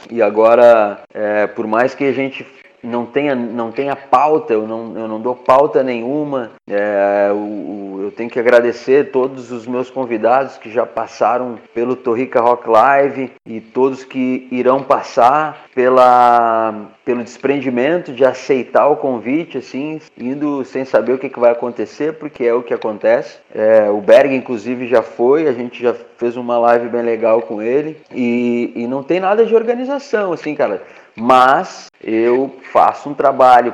[0.09, 2.45] e agora, é, por mais que a gente
[2.83, 6.51] não tenha, não tenha pauta, eu não, eu não dou pauta nenhuma.
[6.69, 12.69] É, eu, tenho que agradecer todos os meus convidados que já passaram pelo Torrica Rock
[12.69, 20.63] Live e todos que irão passar pela, pelo desprendimento de aceitar o convite, assim, indo
[20.65, 23.39] sem saber o que, que vai acontecer, porque é o que acontece.
[23.53, 27.61] É, o Berg, inclusive, já foi, a gente já fez uma live bem legal com
[27.61, 30.81] ele e, e não tem nada de organização, assim, cara
[31.15, 33.73] mas eu faço um trabalho,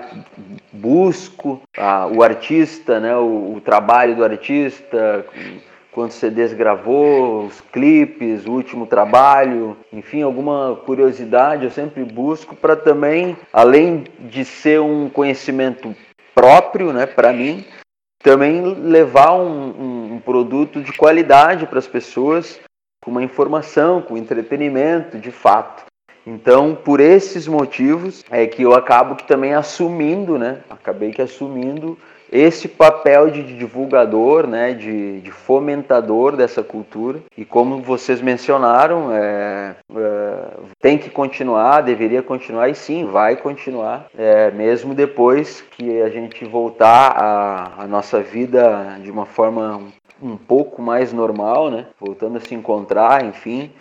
[0.71, 5.25] busco ah, o artista, né, o, o, trabalho do artista,
[5.91, 12.75] quantos CDs gravou, os clipes, o último trabalho, enfim, alguma curiosidade eu sempre busco para
[12.75, 15.95] também, além de ser um conhecimento
[16.35, 17.65] próprio, né, para mim,
[18.23, 22.59] também levar um, um, um produto de qualidade para as pessoas,
[23.03, 25.85] com uma informação, com entretenimento, de fato.
[26.27, 30.57] Então, por esses motivos, é que eu acabo que também assumindo, né?
[30.69, 31.97] Acabei que assumindo
[32.29, 37.19] esse papel de divulgador, né, de, de fomentador dessa cultura.
[37.37, 40.35] E como vocês mencionaram, é, é,
[40.81, 46.43] tem que continuar, deveria continuar, e sim, vai continuar, é, mesmo depois que a gente
[46.43, 47.15] voltar
[47.77, 49.81] à, nossa vida de uma forma
[50.21, 53.71] um pouco mais normal, né, voltando a se encontrar, enfim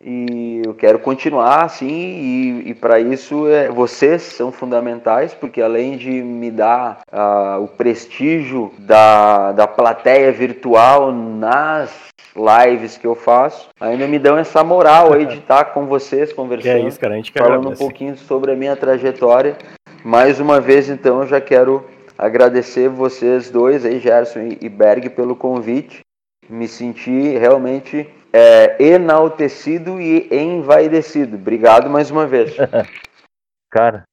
[0.00, 5.96] e eu quero continuar assim e, e para isso é, vocês são fundamentais porque além
[5.96, 12.08] de me dar uh, o prestígio da, da plateia virtual nas
[12.38, 16.78] lives que eu faço, ainda me dão essa moral aí de estar com vocês conversando,
[16.78, 17.82] que é isso, cara, falando agradece.
[17.82, 19.56] um pouquinho sobre a minha trajetória.
[20.04, 21.84] Mais uma vez, então, eu já quero
[22.16, 26.00] agradecer vocês dois aí, Gerson e Berg, pelo convite.
[26.48, 31.36] Me senti realmente é, enaltecido e envaidecido.
[31.36, 32.54] Obrigado mais uma vez.
[33.70, 34.04] cara,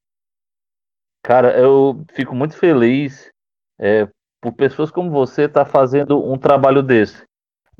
[1.23, 3.29] cara, eu fico muito feliz
[3.79, 4.07] é,
[4.41, 7.23] por pessoas como você estar tá fazendo um trabalho desse.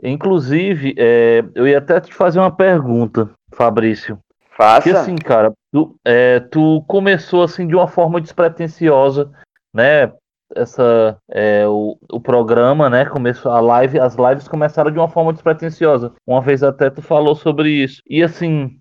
[0.04, 4.20] Inclusive, é, eu ia até te fazer uma pergunta, Fabrício.
[4.58, 4.84] Faça.
[4.84, 9.32] Que assim, cara, tu, é, tu começou assim de uma forma despretensiosa,
[9.74, 10.12] né?
[10.56, 13.06] Essa, é, o, o programa, né?
[13.06, 16.14] Começou a live, as lives começaram de uma forma despretensiosa.
[16.26, 18.02] Uma vez até tu falou sobre isso.
[18.08, 18.78] E assim,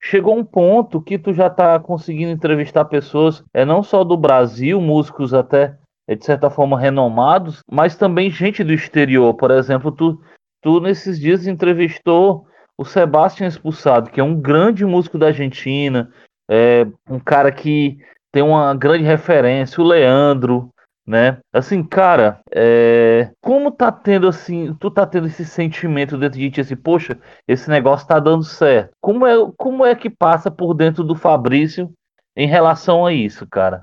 [0.00, 4.80] chegou um ponto que tu já tá conseguindo entrevistar pessoas, é não só do Brasil,
[4.80, 5.76] músicos até
[6.08, 9.34] é, de certa forma renomados, mas também gente do exterior.
[9.34, 10.20] Por exemplo, tu,
[10.62, 12.46] tu nesses dias entrevistou
[12.78, 16.10] o Sebastian Expulsado, que é um grande músico da Argentina,
[16.48, 17.98] é um cara que
[18.32, 20.70] tem uma grande referência, o Leandro,
[21.08, 21.38] né?
[21.50, 23.30] Assim, cara, é...
[23.40, 27.18] como tá tendo assim, tu tá tendo esse sentimento dentro de ti, assim, poxa,
[27.48, 28.90] esse negócio tá dando certo.
[29.00, 31.90] Como é, como é que passa por dentro do Fabrício
[32.36, 33.82] em relação a isso, cara?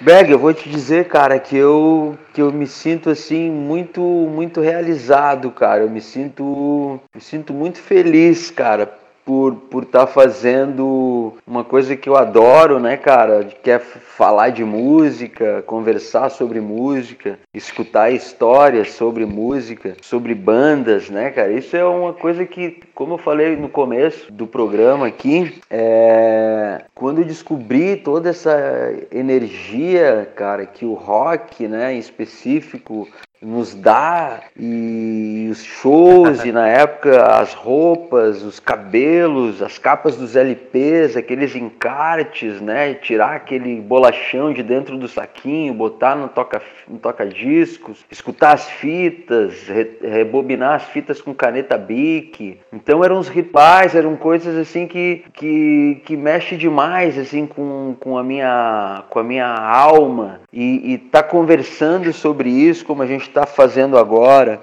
[0.00, 4.60] Berg, eu vou te dizer, cara, que eu que eu me sinto assim muito muito
[4.60, 5.82] realizado, cara.
[5.82, 8.86] Eu me sinto me sinto muito feliz, cara,
[9.30, 13.44] por por estar tá fazendo uma coisa que eu adoro, né, cara?
[13.44, 21.30] Que é falar de música, conversar sobre música, escutar histórias sobre música, sobre bandas, né,
[21.30, 21.52] cara?
[21.52, 26.82] Isso é uma coisa que, como eu falei no começo do programa aqui, é...
[26.92, 33.08] quando eu descobri toda essa energia, cara, que o rock, né, em específico
[33.42, 40.36] nos dá e os shows e na época as roupas, os cabelos, as capas dos
[40.36, 46.98] LPs, aqueles encartes, né, tirar aquele bolachão de dentro do saquinho, botar no toca no
[46.98, 52.58] toca discos, escutar as fitas, re, rebobinar as fitas com caneta Bic.
[52.72, 58.18] Então eram uns rituais, eram coisas assim que que, que mexe demais assim com, com
[58.18, 63.29] a minha com a minha alma e, e tá conversando sobre isso como a gente
[63.30, 64.60] está fazendo agora.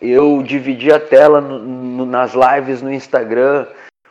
[0.00, 3.66] Eu dividi a tela no, no, nas lives no Instagram,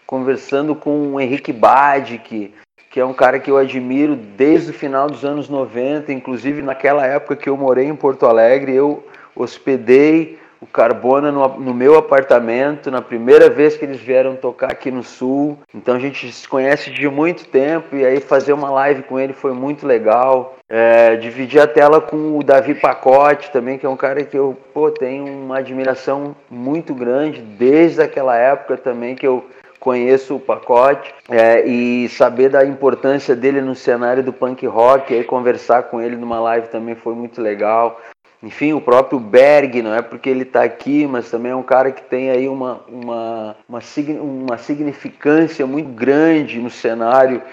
[0.06, 2.54] conversando com o Henrique Bade, que,
[2.90, 7.06] que é um cara que eu admiro desde o final dos anos 90, inclusive naquela
[7.06, 12.90] época que eu morei em Porto Alegre, eu hospedei o Carbona no, no, meu apartamento,
[12.90, 15.60] na primeira vez que eles vieram tocar aqui no Sul.
[15.76, 19.34] Então a gente se conhece de muito tempo e aí fazer uma live com ele
[19.34, 20.56] foi muito legal.
[20.76, 24.58] É, dividir a tela com o Davi Pacote também, que é um cara que eu
[24.74, 29.46] pô, tenho uma admiração muito grande desde aquela época também que eu
[29.80, 35.24] conheço o pacote é, e saber da importância dele no cenário do punk rock, aí
[35.24, 38.02] conversar com ele numa live também foi muito legal.
[38.42, 41.92] Enfim, o próprio Berg, não é porque ele está aqui, mas também é um cara
[41.92, 43.80] que tem aí uma, uma, uma,
[44.20, 47.44] uma significância muito grande no cenário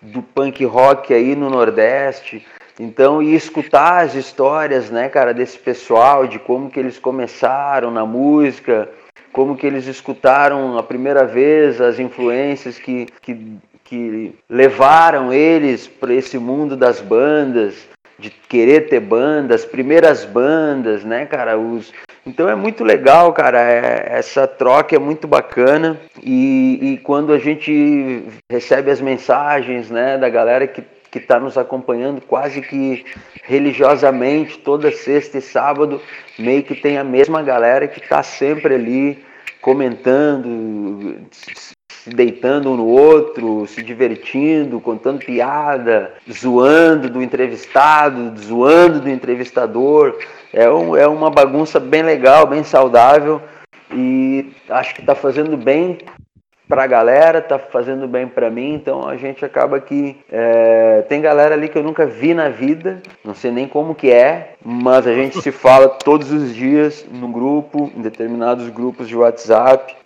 [0.00, 2.46] do punk rock aí no Nordeste.
[2.78, 8.06] Então, e escutar as histórias, né, cara, desse pessoal, de como que eles começaram na
[8.06, 8.88] música,
[9.32, 16.14] como que eles escutaram a primeira vez as influências que, que, que levaram eles para
[16.14, 21.58] esse mundo das bandas, de querer ter bandas, primeiras bandas, né, cara?
[21.58, 21.92] Os...
[22.26, 23.58] Então é muito legal, cara.
[23.58, 25.98] É, essa troca é muito bacana.
[26.22, 31.58] E, e, quando a gente recebe as mensagens, né, da galera que que está nos
[31.58, 33.04] acompanhando quase que
[33.42, 36.00] religiosamente toda sexta e sábado,
[36.38, 39.24] meio que tem a mesma galera que está sempre ali
[39.60, 41.74] comentando, se
[42.10, 50.16] deitando um no outro, se divertindo, contando piada, zoando do entrevistado, zoando do entrevistador.
[50.52, 53.42] É, um, é uma bagunça bem legal, bem saudável
[53.92, 55.98] e acho que está fazendo bem
[56.70, 61.20] para a galera, tá fazendo bem para mim, então a gente acaba que é, tem
[61.20, 65.04] galera ali que eu nunca vi na vida, não sei nem como que é, mas
[65.04, 69.96] a gente se fala todos os dias no grupo, em determinados grupos de WhatsApp,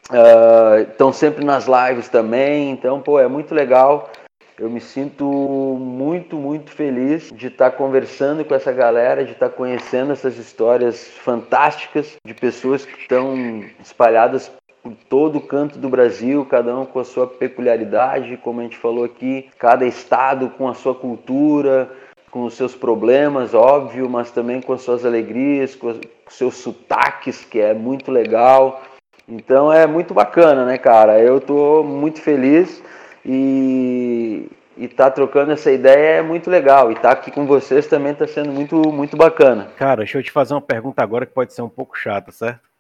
[0.89, 4.11] estão uh, sempre nas lives também, então pô é muito legal.
[4.57, 9.49] Eu me sinto muito, muito feliz de estar tá conversando com essa galera, de estar
[9.49, 14.51] tá conhecendo essas histórias fantásticas de pessoas que estão espalhadas
[14.85, 19.03] por todo canto do Brasil, cada um com a sua peculiaridade, como a gente falou
[19.03, 21.91] aqui, cada estado com a sua cultura,
[22.31, 27.43] com os seus problemas, óbvio, mas também com as suas alegrias, com os seus sotaques,
[27.43, 28.83] que é muito legal.
[29.27, 31.19] Então é muito bacana, né, cara?
[31.19, 32.83] Eu tô muito feliz
[33.25, 34.47] e
[34.77, 36.91] e tá trocando essa ideia é muito legal.
[36.91, 39.69] E tá aqui com vocês também tá sendo muito, muito bacana.
[39.77, 42.74] Cara, deixa eu te fazer uma pergunta agora que pode ser um pouco chata, certo?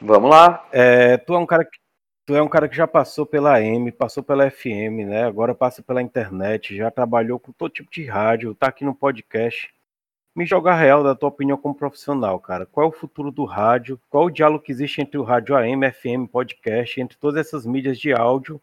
[0.00, 0.66] Vamos lá.
[0.72, 1.78] É, tu é um cara que
[2.26, 5.24] tu é um cara que já passou pela M, passou pela FM, né?
[5.24, 9.72] Agora passa pela internet, já trabalhou com todo tipo de rádio, tá aqui no podcast.
[10.34, 12.66] Me joga real da tua opinião como profissional, cara.
[12.66, 14.00] Qual é o futuro do rádio?
[14.10, 17.98] Qual o diálogo que existe entre o rádio AM, FM, podcast, entre todas essas mídias
[17.98, 18.60] de áudio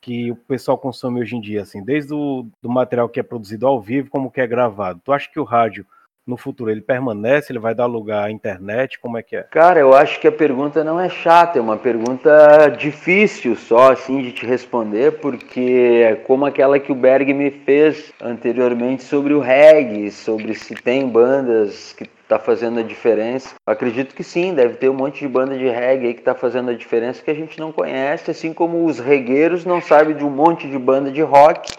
[0.00, 3.66] que o pessoal consome hoje em dia, assim, desde o do material que é produzido
[3.66, 5.00] ao vivo como que é gravado.
[5.04, 5.86] Tu acha que o rádio
[6.26, 9.42] no futuro ele permanece, ele vai dar lugar à internet, como é que é?
[9.44, 14.22] Cara, eu acho que a pergunta não é chata, é uma pergunta difícil só assim
[14.22, 19.40] de te responder, porque é como aquela que o Berg me fez anteriormente sobre o
[19.40, 23.56] reggae, sobre se tem bandas que tá fazendo a diferença.
[23.66, 26.70] Acredito que sim, deve ter um monte de banda de reggae aí que tá fazendo
[26.70, 30.30] a diferença que a gente não conhece, assim como os regueiros não sabem de um
[30.30, 31.72] monte de banda de rock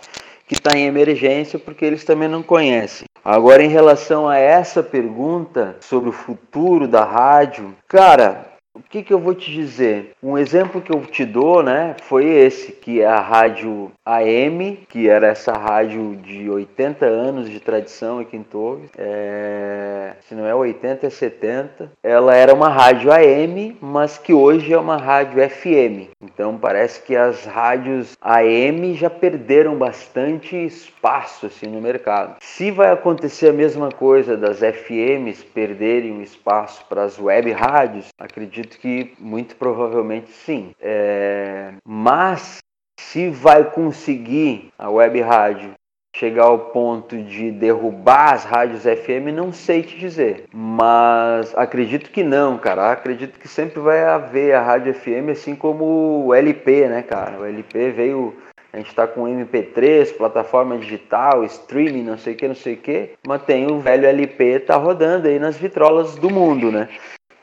[0.51, 3.07] que está em emergência porque eles também não conhecem.
[3.23, 9.13] Agora, em relação a essa pergunta sobre o futuro da rádio, cara, o que, que
[9.13, 10.13] eu vou te dizer?
[10.21, 15.07] Um exemplo que eu te dou, né, foi esse, que é a rádio AM, que
[15.07, 18.89] era essa rádio de 80 anos de tradição aqui em Torres.
[18.97, 21.91] É, se não é 80, é 70.
[22.01, 26.09] Ela era uma rádio AM, mas que hoje é uma rádio FM.
[26.21, 32.37] Então parece que as rádios AM já perderam bastante espaço assim no mercado.
[32.41, 38.07] Se vai acontecer a mesma coisa das FMs perderem o espaço para as web rádios,
[38.17, 40.73] acredito acredito que muito provavelmente sim.
[40.79, 42.59] É, mas
[42.99, 45.73] se vai conseguir a web rádio
[46.15, 50.45] chegar ao ponto de derrubar as rádios FM, não sei te dizer.
[50.53, 52.91] Mas acredito que não, cara.
[52.91, 57.39] Acredito que sempre vai haver a rádio FM, assim como o LP, né, cara?
[57.39, 58.35] O LP veio.
[58.73, 62.77] A gente está com MP3, plataforma digital, streaming, não sei o que, não sei o
[62.77, 66.87] que, mas tem o velho LP, tá rodando aí nas vitrolas do mundo, né?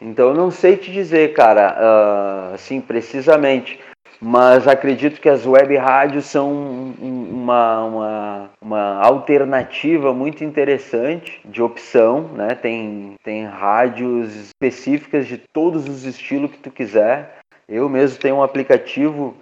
[0.01, 3.79] Então eu não sei te dizer, cara, uh, assim, precisamente,
[4.21, 6.51] mas acredito que as web rádios são
[7.01, 12.55] uma, uma, uma alternativa muito interessante de opção, né?
[12.55, 17.39] Tem, tem rádios específicas de todos os estilos que tu quiser.
[17.69, 19.37] Eu mesmo tenho um aplicativo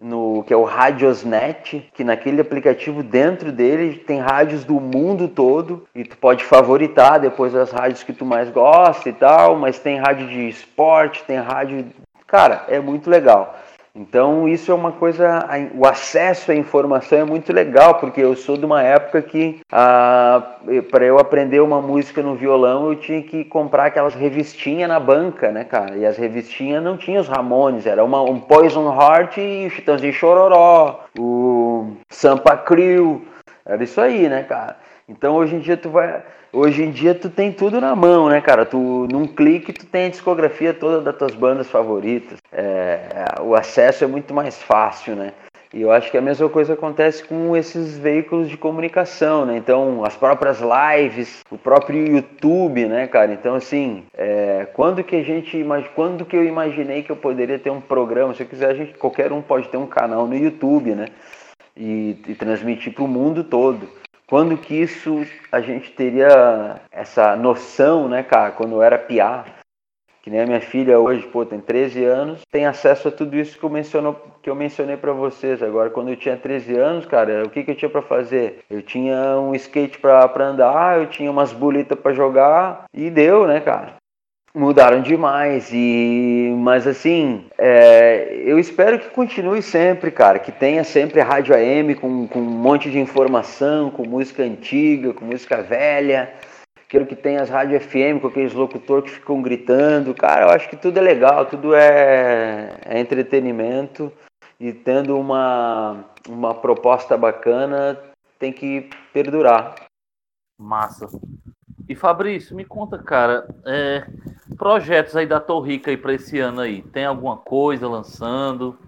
[0.00, 5.86] no que é o Radiosnet, que naquele aplicativo dentro dele tem rádios do mundo todo
[5.94, 9.98] e tu pode favoritar depois as rádios que tu mais gosta e tal, mas tem
[9.98, 11.86] rádio de esporte, tem rádio,
[12.26, 13.58] cara, é muito legal.
[13.96, 18.54] Então isso é uma coisa, o acesso à informação é muito legal, porque eu sou
[18.54, 20.58] de uma época que ah,
[20.90, 25.50] para eu aprender uma música no violão eu tinha que comprar aquelas revistinhas na banca,
[25.50, 25.96] né, cara?
[25.96, 30.12] E as revistinhas não tinham os Ramones, era uma, um Poison Heart e o Chitãozinho
[30.12, 33.24] Chororó, o Sampa Crew,
[33.64, 34.76] era isso aí, né, cara?
[35.08, 36.22] Então hoje em dia tu vai
[36.56, 38.64] Hoje em dia tu tem tudo na mão, né, cara?
[38.64, 38.78] Tu
[39.12, 42.38] num clique tu tem a discografia toda das tuas bandas favoritas.
[42.50, 45.34] É, o acesso é muito mais fácil, né?
[45.74, 49.58] E eu acho que a mesma coisa acontece com esses veículos de comunicação, né?
[49.58, 53.34] Então, as próprias lives, o próprio YouTube, né, cara?
[53.34, 55.62] Então, assim, é, quando que a gente,
[55.94, 58.32] quando que eu imaginei que eu poderia ter um programa?
[58.32, 61.08] Se eu quiser, a gente, qualquer um pode ter um canal no YouTube, né?
[61.76, 63.86] E, e transmitir para o mundo todo.
[64.28, 68.50] Quando que isso a gente teria essa noção, né, cara?
[68.50, 69.44] Quando eu era piá,
[70.20, 73.56] que nem a minha filha hoje, pô, tem 13 anos, tem acesso a tudo isso
[73.56, 75.62] que eu, menciono, que eu mencionei para vocês.
[75.62, 78.64] Agora, quando eu tinha 13 anos, cara, o que, que eu tinha para fazer?
[78.68, 83.60] Eu tinha um skate para andar, eu tinha umas bolitas para jogar e deu, né,
[83.60, 83.94] cara?
[84.56, 91.20] Mudaram demais e mas assim é, eu espero que continue sempre cara que tenha sempre
[91.20, 96.32] rádio AM com, com um monte de informação com música antiga com música velha
[96.88, 100.14] quero que tenha as rádios FM com aqueles locutores que ficam gritando.
[100.14, 104.10] Cara eu acho que tudo é legal tudo é, é entretenimento
[104.58, 108.00] e tendo uma uma proposta bacana
[108.38, 109.74] tem que perdurar.
[110.58, 111.06] Massa
[111.88, 114.06] e Fabrício, me conta, cara, é,
[114.56, 118.78] projetos aí da Torrica aí para esse ano aí, tem alguma coisa lançando?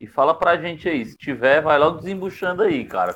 [0.00, 3.14] E fala pra gente aí, se tiver, vai logo desembuchando aí, cara.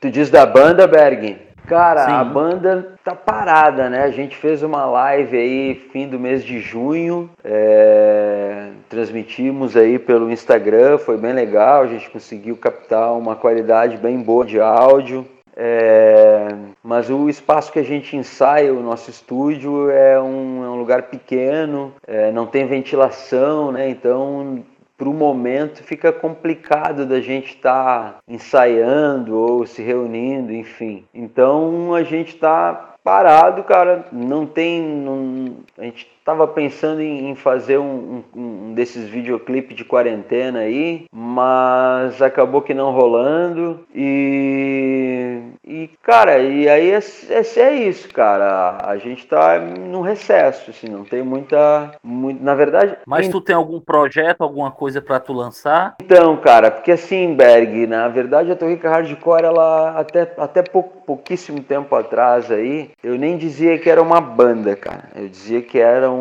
[0.00, 1.46] Tu diz da banda, Berg?
[1.66, 2.12] Cara, Sim.
[2.12, 4.04] a banda tá parada, né?
[4.04, 8.70] A gente fez uma live aí fim do mês de junho, é...
[8.88, 14.46] transmitimos aí pelo Instagram, foi bem legal, a gente conseguiu captar uma qualidade bem boa
[14.46, 15.26] de áudio.
[15.56, 16.48] É,
[16.82, 21.04] mas o espaço que a gente ensaia, o nosso estúdio, é um, é um lugar
[21.04, 23.88] pequeno, é, não tem ventilação, né?
[23.88, 24.62] Então
[24.98, 31.04] para o momento fica complicado da gente estar tá ensaiando ou se reunindo, enfim.
[31.12, 34.06] Então a gente está parado, cara.
[34.10, 34.82] Não tem.
[34.82, 41.06] Não, a gente Tava pensando em, fazer um, um, um desses videoclipes de quarentena aí,
[41.14, 43.86] mas acabou que não rolando.
[43.94, 46.98] E, e cara, e aí é,
[47.30, 48.76] é, é, isso, cara.
[48.82, 51.92] A gente tá num recesso, assim, não tem muita.
[52.02, 52.96] Muito, na verdade.
[53.06, 55.94] Mas tu tem algum projeto, alguma coisa para tu lançar?
[56.02, 61.62] Então, cara, porque assim, Berg, na verdade a Torrica Hardcore, ela até, até pou, pouquíssimo
[61.62, 65.04] tempo atrás aí, eu nem dizia que era uma banda, cara.
[65.14, 66.15] Eu dizia que era um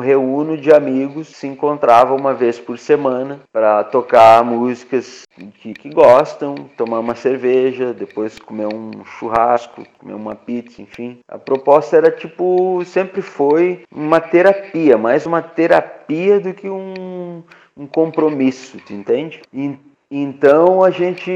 [0.00, 5.26] reúno de amigos se encontrava uma vez por semana para tocar músicas
[5.60, 11.18] que, que, gostam, tomar uma cerveja, depois comer um churrasco, comer uma pizza, enfim.
[11.28, 17.42] A proposta era tipo, sempre foi uma terapia, mais uma terapia do que um,
[17.76, 19.42] um compromisso, tu entende?
[19.52, 19.78] E,
[20.10, 21.30] então a gente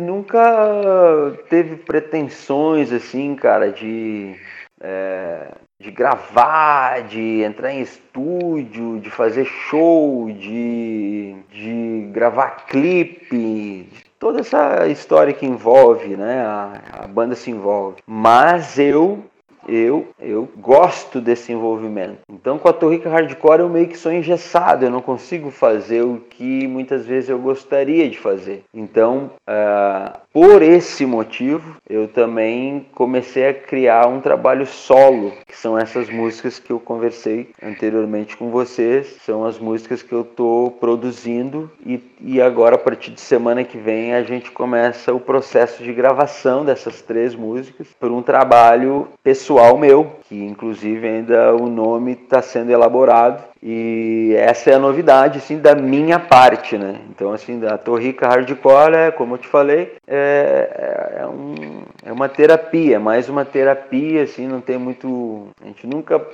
[0.00, 4.34] nunca teve pretensões assim, cara, de
[4.80, 14.40] é, de gravar, de entrar em estúdio, de fazer show, de, de gravar clipe, toda
[14.40, 16.40] essa história que envolve, né?
[16.40, 17.98] A, a banda se envolve.
[18.06, 19.22] Mas eu
[19.68, 22.18] eu, eu gosto desse envolvimento.
[22.30, 26.20] Então, com a Torrica Hardcore, eu meio que sou engessado, eu não consigo fazer o
[26.30, 28.64] que muitas vezes eu gostaria de fazer.
[28.72, 35.78] Então, uh, por esse motivo, eu também comecei a criar um trabalho solo, que são
[35.78, 41.70] essas músicas que eu conversei anteriormente com vocês, são as músicas que eu estou produzindo
[41.86, 45.90] e, e agora, a partir de semana que vem, a gente começa o processo de
[45.90, 52.42] gravação dessas três músicas por um trabalho pessoal meu, que inclusive ainda o nome está
[52.42, 53.42] sendo elaborado.
[53.62, 57.00] E essa é a novidade, assim, da minha parte, né?
[57.10, 62.28] Então, assim, da Torrica Hardcore, é, como eu te falei, é, é, um, é uma
[62.28, 65.48] terapia, mais uma terapia, assim, não tem muito...
[65.62, 66.24] A gente nunca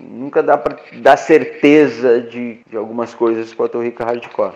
[0.00, 4.54] nunca dá para dar certeza de, de algumas coisas com a Torrica Hardcore.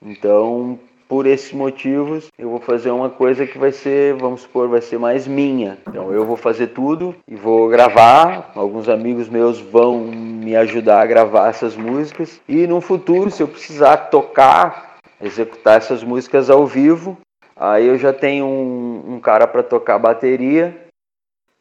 [0.00, 4.82] Então, por esses motivos, eu vou fazer uma coisa que vai ser, vamos supor, vai
[4.82, 5.78] ser mais minha.
[5.88, 8.52] Então eu vou fazer tudo e vou gravar.
[8.54, 12.40] Alguns amigos meus vão me ajudar a gravar essas músicas.
[12.46, 17.16] E no futuro, se eu precisar tocar, executar essas músicas ao vivo,
[17.56, 20.76] aí eu já tenho um, um cara para tocar bateria.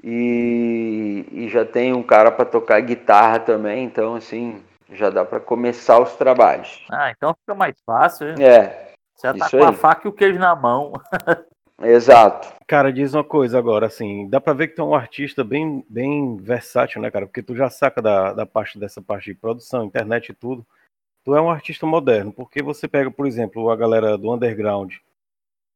[0.03, 4.61] E, e já tenho um cara para tocar guitarra também, então assim,
[4.93, 6.85] já dá para começar os trabalhos.
[6.91, 8.29] Ah, então fica mais fácil.
[8.29, 8.35] Hein?
[8.39, 8.86] É,
[9.22, 9.70] já tá Isso com aí.
[9.70, 10.93] a faca e o queijo na mão.
[11.82, 12.53] Exato.
[12.65, 15.86] Cara, diz uma coisa agora, assim, dá pra ver que tu é um artista bem,
[15.88, 17.28] bem versátil, né, cara?
[17.28, 20.65] Porque tu já saca da, da parte dessa parte de produção, internet e tudo.
[21.24, 24.95] Tu é um artista moderno, porque você pega, por exemplo, a galera do underground,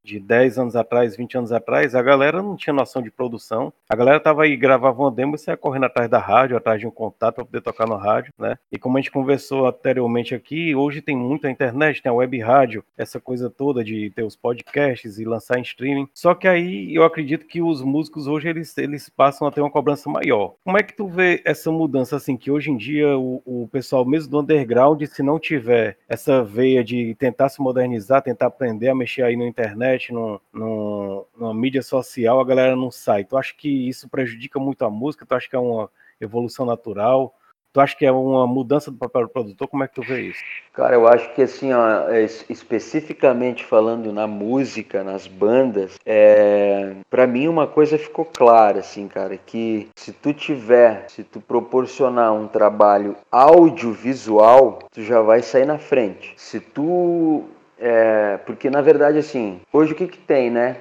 [0.04, 3.72] de 10 anos atrás, 20 anos atrás, a galera não tinha noção de produção.
[3.88, 6.86] A galera tava aí, gravava uma demo e saia correndo atrás da rádio, atrás de
[6.86, 8.58] um contato para poder tocar no rádio, né?
[8.70, 12.84] E como a gente conversou anteriormente aqui, hoje tem muita internet, tem a web rádio,
[12.96, 16.08] essa coisa toda de ter os podcasts e lançar em streaming.
[16.12, 19.70] Só que aí eu acredito que os músicos hoje eles, eles passam a ter uma
[19.70, 20.54] cobrança maior.
[20.64, 24.04] Como é que tu vê essa mudança, assim, que hoje em dia o, o pessoal
[24.04, 28.94] mesmo do underground, se não tiver essa veia de tentar se modernizar, tentar aprender a
[28.94, 33.24] mexer aí na internet, internet, no, no, mídia social, a galera não sai.
[33.24, 35.26] Tu acha que isso prejudica muito a música?
[35.26, 35.90] Tu acha que é uma
[36.20, 37.34] evolução natural?
[37.72, 39.66] Tu acha que é uma mudança do papel do produtor?
[39.66, 40.40] Como é que tu vê isso?
[40.74, 42.06] Cara, eu acho que assim, ó,
[42.50, 49.38] especificamente falando na música, nas bandas, é, para mim uma coisa ficou clara, assim, cara,
[49.38, 55.78] que se tu tiver, se tu proporcionar um trabalho audiovisual, tu já vai sair na
[55.78, 56.34] frente.
[56.36, 57.44] Se tu
[57.82, 60.76] é, porque na verdade, assim, hoje o que, que tem, né?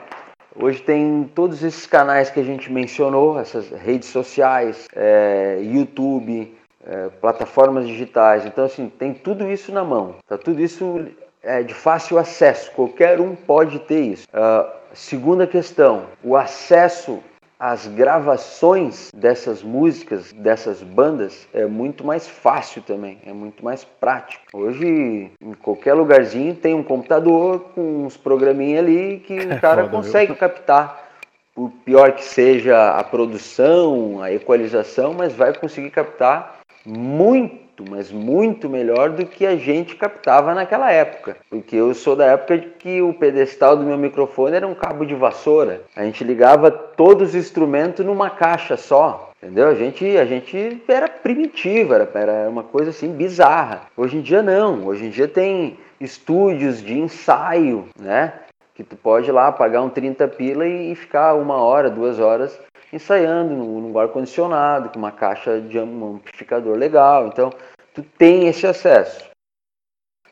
[0.56, 7.10] Hoje tem todos esses canais que a gente mencionou, essas redes sociais, é, YouTube, é,
[7.20, 8.46] plataformas digitais.
[8.46, 10.16] Então, assim, tem tudo isso na mão.
[10.28, 11.08] Tá tudo isso
[11.42, 12.72] é de fácil acesso.
[12.72, 14.28] Qualquer um pode ter isso.
[14.34, 17.20] Uh, segunda questão, o acesso
[17.62, 24.44] as gravações dessas músicas, dessas bandas, é muito mais fácil também, é muito mais prático.
[24.52, 29.96] Hoje, em qualquer lugarzinho, tem um computador com uns programinhas ali que o cara Foda,
[29.96, 30.38] consegue viu?
[30.38, 31.12] captar.
[31.54, 38.12] Por pior que seja a produção, a equalização, mas vai conseguir captar muito muito, mas
[38.12, 41.38] muito melhor do que a gente captava naquela época.
[41.50, 45.06] Porque eu sou da época de que o pedestal do meu microfone era um cabo
[45.06, 45.82] de vassoura.
[45.96, 49.32] A gente ligava todos os instrumentos numa caixa só.
[49.42, 49.68] Entendeu?
[49.68, 53.84] A gente, a gente era primitivo, era, era uma coisa assim bizarra.
[53.98, 54.86] Hoje em dia não.
[54.86, 58.34] Hoje em dia tem estúdios de ensaio, né?
[58.76, 62.58] Que tu pode ir lá pagar um 30 pila e, ficar uma hora, duas horas
[62.94, 67.28] ensaiando no, ar-condicionado, com uma caixa de um amplificador legal.
[67.28, 67.50] Então,
[67.94, 69.30] tu tem esse acesso.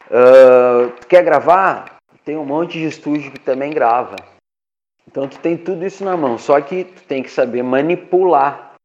[0.08, 1.98] Uh, tu quer gravar?
[2.26, 4.16] Tem um monte de estúdio que também grava.
[5.08, 6.38] Então, tu tem tudo isso na mão.
[6.38, 8.76] Só que tu tem que saber manipular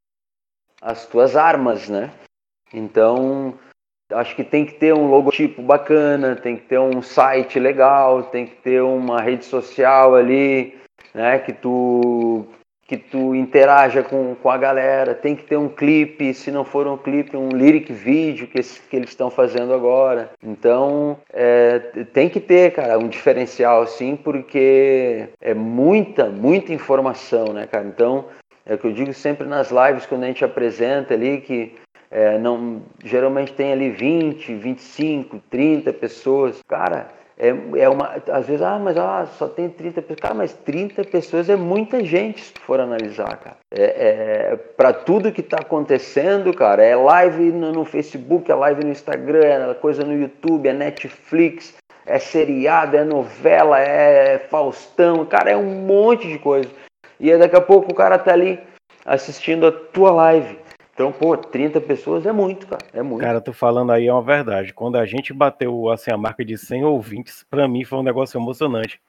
[0.81, 2.11] as tuas armas, né?
[2.73, 3.59] Então,
[4.13, 8.47] acho que tem que ter um logotipo bacana, tem que ter um site legal, tem
[8.47, 10.79] que ter uma rede social ali,
[11.15, 12.47] né, que tu
[12.87, 16.87] que tu interaja com, com a galera, tem que ter um clipe, se não for
[16.87, 20.31] um clipe, um lyric vídeo que, que eles estão fazendo agora.
[20.43, 21.79] Então, é,
[22.13, 27.87] tem que ter, cara, um diferencial assim, porque é muita, muita informação, né, cara?
[27.87, 28.27] Então,
[28.67, 31.75] é o que eu digo sempre nas lives quando a gente apresenta ali que
[32.11, 36.63] é, não, geralmente tem ali 20, 25, 30 pessoas.
[36.69, 38.23] Cara, é, é uma.
[38.31, 40.21] Às vezes, ah, mas ah, só tem 30 pessoas.
[40.21, 43.57] Cara, mas 30 pessoas é muita gente se for analisar, cara.
[43.73, 48.85] É, é para tudo que está acontecendo, cara, é live no, no, Facebook, é live
[48.85, 51.75] no Instagram, é coisa no YouTube, é Netflix,
[52.07, 56.71] é seriado, é novela, é Faustão, cara, é um monte de coisa.
[57.19, 58.61] E daqui a pouco o cara tá ali
[59.05, 60.59] assistindo a tua live.
[60.95, 62.87] Então, pô, 30 pessoas é muito, cara.
[62.93, 63.21] É muito.
[63.21, 64.73] Cara, tu falando aí é uma verdade.
[64.73, 68.39] Quando a gente bateu assim, a marca de 100 ouvintes, pra mim foi um negócio
[68.39, 69.01] emocionante.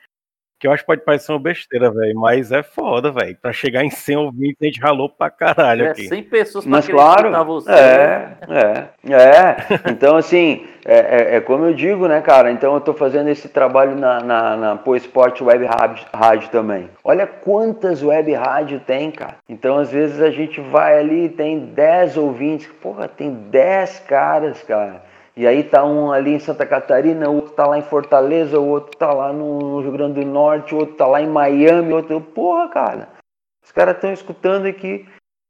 [0.58, 3.38] Que eu acho que pode parecer uma besteira, velho, mas é foda, velho.
[3.42, 6.08] Pra chegar em 100 ouvintes, a gente ralou pra caralho é, aqui.
[6.08, 7.72] 100 pessoas pra mas, claro, você.
[7.72, 9.56] É, é, é.
[9.92, 12.52] Então, assim, é, é, é, como eu digo, né, cara?
[12.52, 15.68] Então, eu tô fazendo esse trabalho na, na, na Pô Esporte Web
[16.14, 16.90] Rádio também.
[17.04, 19.36] Olha quantas web rádio tem, cara.
[19.50, 22.68] Então, às vezes, a gente vai ali tem 10 ouvintes.
[22.82, 25.04] Porra, tem 10 caras, cara
[25.38, 28.68] e aí tá um ali em Santa Catarina, o outro tá lá em Fortaleza, o
[28.68, 31.98] outro tá lá no Rio Grande do Norte, o outro tá lá em Miami, o
[31.98, 32.22] outro.
[32.22, 33.10] Porra, cara.
[33.64, 35.06] Os caras estão escutando aqui.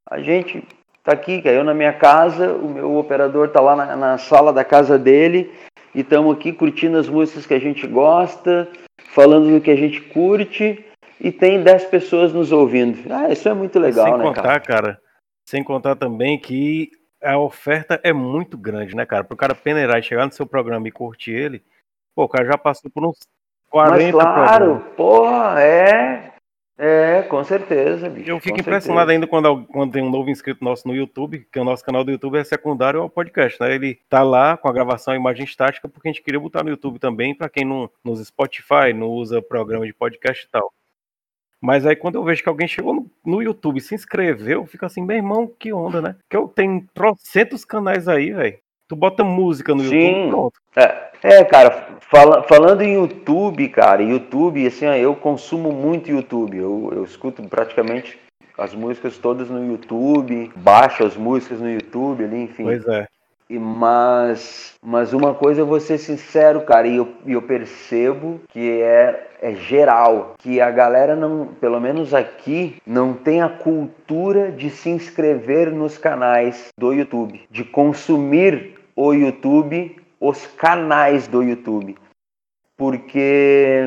[0.09, 0.67] A gente
[1.03, 4.63] tá aqui, eu na minha casa, o meu operador tá lá na, na sala da
[4.63, 5.53] casa dele,
[5.93, 8.67] e estamos aqui curtindo as músicas que a gente gosta,
[9.13, 10.83] falando do que a gente curte,
[11.19, 12.97] e tem 10 pessoas nos ouvindo.
[13.13, 14.59] Ah, isso é muito legal, Sem né, contar, cara?
[14.59, 14.99] cara?
[15.47, 16.89] Sem contar também que
[17.25, 19.23] a oferta é muito grande, né, cara?
[19.23, 21.63] Para o cara peneirar e chegar no seu programa e curtir ele,
[22.15, 23.17] pô, o cara já passou por uns
[23.69, 24.95] 40 Mas claro, programas.
[24.95, 26.31] porra, é.
[26.77, 28.29] É, com certeza, bicho.
[28.29, 29.13] Eu fico impressionado certeza.
[29.13, 32.11] ainda quando, quando tem um novo inscrito nosso no YouTube, que o nosso canal do
[32.11, 33.73] YouTube é secundário ao podcast, né?
[33.73, 36.69] Ele tá lá com a gravação a imagem estática, porque a gente queria botar no
[36.69, 40.73] YouTube também, para quem não nos Spotify, não usa programa de podcast e tal.
[41.61, 44.65] Mas aí quando eu vejo que alguém chegou no, no YouTube e se inscreveu, eu
[44.65, 46.15] fico assim, meu irmão, que onda, né?
[46.29, 48.57] Que eu tenho trocentos canais aí, velho.
[48.87, 49.95] Tu bota música no Sim.
[49.95, 50.59] YouTube, pronto.
[50.75, 56.57] É, é cara, fala, falando em YouTube, cara, YouTube, assim, eu consumo muito YouTube.
[56.57, 58.19] Eu, eu escuto praticamente
[58.57, 62.63] as músicas todas no YouTube, baixo as músicas no YouTube ali, enfim.
[62.63, 63.07] Pois é.
[63.47, 68.81] E, mas, mas uma coisa eu vou ser sincero, cara, e eu, eu percebo que
[68.81, 74.71] é, é geral, que a galera não, pelo menos aqui, não tem a cultura de
[74.71, 81.95] se inscrever nos canais do YouTube, de consumir o YouTube, os canais do YouTube.
[82.75, 83.83] Porque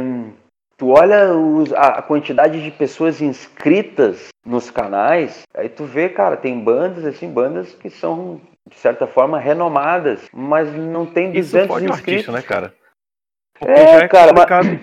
[0.76, 6.58] tu olha os, a quantidade de pessoas inscritas nos canais, aí tu vê, cara, tem
[6.60, 12.28] bandas assim, bandas que são de certa forma, renomadas, mas não tem 200 Isso inscritos.
[12.28, 12.74] Artista, né, cara?
[13.58, 14.80] Porque é, é cara, mas,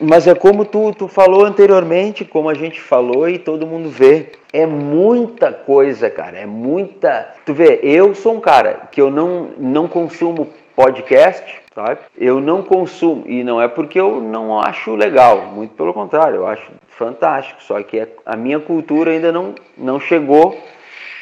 [0.00, 4.32] mas, é como tu, tu falou anteriormente, como a gente falou e todo mundo vê.
[4.52, 7.34] É muita coisa, cara, é muita...
[7.46, 12.00] Tu vê, eu sou um cara que eu não, não consumo podcast, sabe?
[12.16, 16.46] Eu não consumo, e não é porque eu não acho legal, muito pelo contrário, eu
[16.46, 20.58] acho fantástico, só que a minha cultura ainda não, não chegou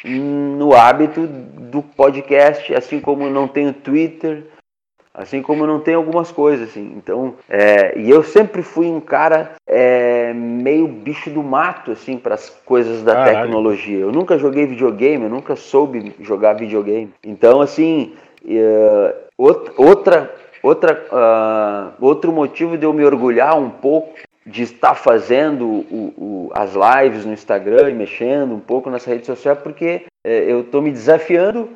[0.03, 4.45] no hábito do podcast, assim como não tenho Twitter,
[5.13, 6.93] assim como não tenho algumas coisas assim.
[6.95, 12.35] Então, é, e eu sempre fui um cara é, meio bicho do mato assim para
[12.35, 13.41] as coisas da Caralho.
[13.41, 13.99] tecnologia.
[13.99, 17.11] Eu nunca joguei videogame, eu nunca soube jogar videogame.
[17.23, 18.13] Então, assim,
[18.47, 19.15] é,
[19.77, 24.13] outra outra uh, outro motivo de eu me orgulhar um pouco
[24.49, 29.25] de estar fazendo o, o, as lives no Instagram e mexendo um pouco nessa rede
[29.25, 31.69] social, porque é, eu estou me desafiando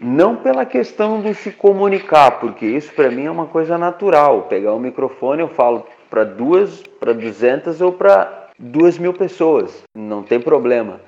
[0.00, 4.42] Não pela questão de se comunicar, porque isso para mim é uma coisa natural.
[4.42, 9.82] Pegar o um microfone, eu falo para duas, para duzentas ou para duas mil pessoas,
[9.94, 11.00] não tem problema.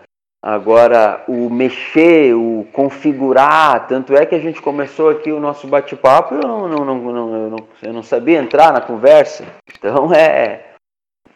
[0.45, 6.35] Agora, o mexer, o configurar, tanto é que a gente começou aqui o nosso bate-papo,
[6.35, 9.45] eu não, não, não, não, eu não, eu não sabia entrar na conversa.
[9.79, 10.72] Então é.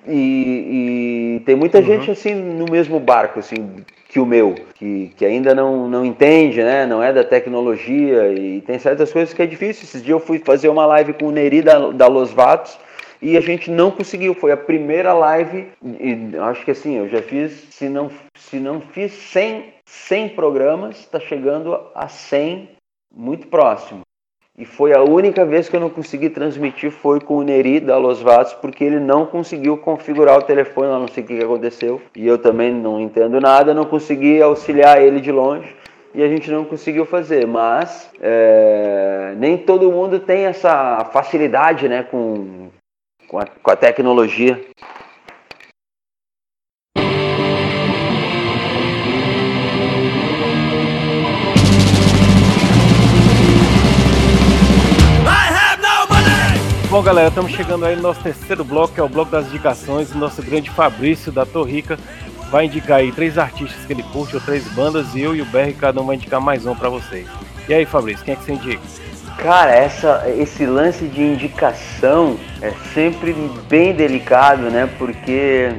[0.09, 1.85] E, e tem muita uhum.
[1.85, 6.63] gente assim no mesmo barco, assim, que o meu, que, que ainda não, não entende,
[6.63, 6.87] né?
[6.87, 9.85] Não é da tecnologia e tem certas coisas que é difícil.
[9.85, 12.79] Esses dias eu fui fazer uma live com o Neri da, da Los Vatos
[13.21, 14.35] e a gente não conseguiu.
[14.35, 18.81] Foi a primeira live, e acho que assim, eu já fiz, se não, se não
[18.81, 22.71] fiz 100, 100 programas, está chegando a 100,
[23.15, 24.01] muito próximo.
[24.59, 27.99] E foi a única vez que eu não consegui transmitir foi com o Neri da
[27.99, 32.01] Los Vatos, porque ele não conseguiu configurar o telefone, eu não sei o que aconteceu.
[32.15, 35.77] E eu também não entendo nada, não consegui auxiliar ele de longe
[36.15, 37.47] e a gente não conseguiu fazer.
[37.47, 42.69] Mas é, nem todo mundo tem essa facilidade né, com,
[43.29, 44.59] com a, com a tecnologia.
[56.97, 60.11] Bom, galera, estamos chegando aí no nosso terceiro bloco, que é o bloco das indicações.
[60.15, 61.99] O nosso grande Fabrício da Torrica
[62.51, 65.45] vai indicar aí três artistas que ele curte ou três bandas e eu e o
[65.45, 67.29] Berry cada um vai indicar mais um para vocês.
[67.69, 68.81] E aí, Fabrício, quem é que você indica?
[69.37, 73.37] Cara, essa, esse lance de indicação é sempre
[73.69, 74.89] bem delicado, né?
[74.97, 75.75] Porque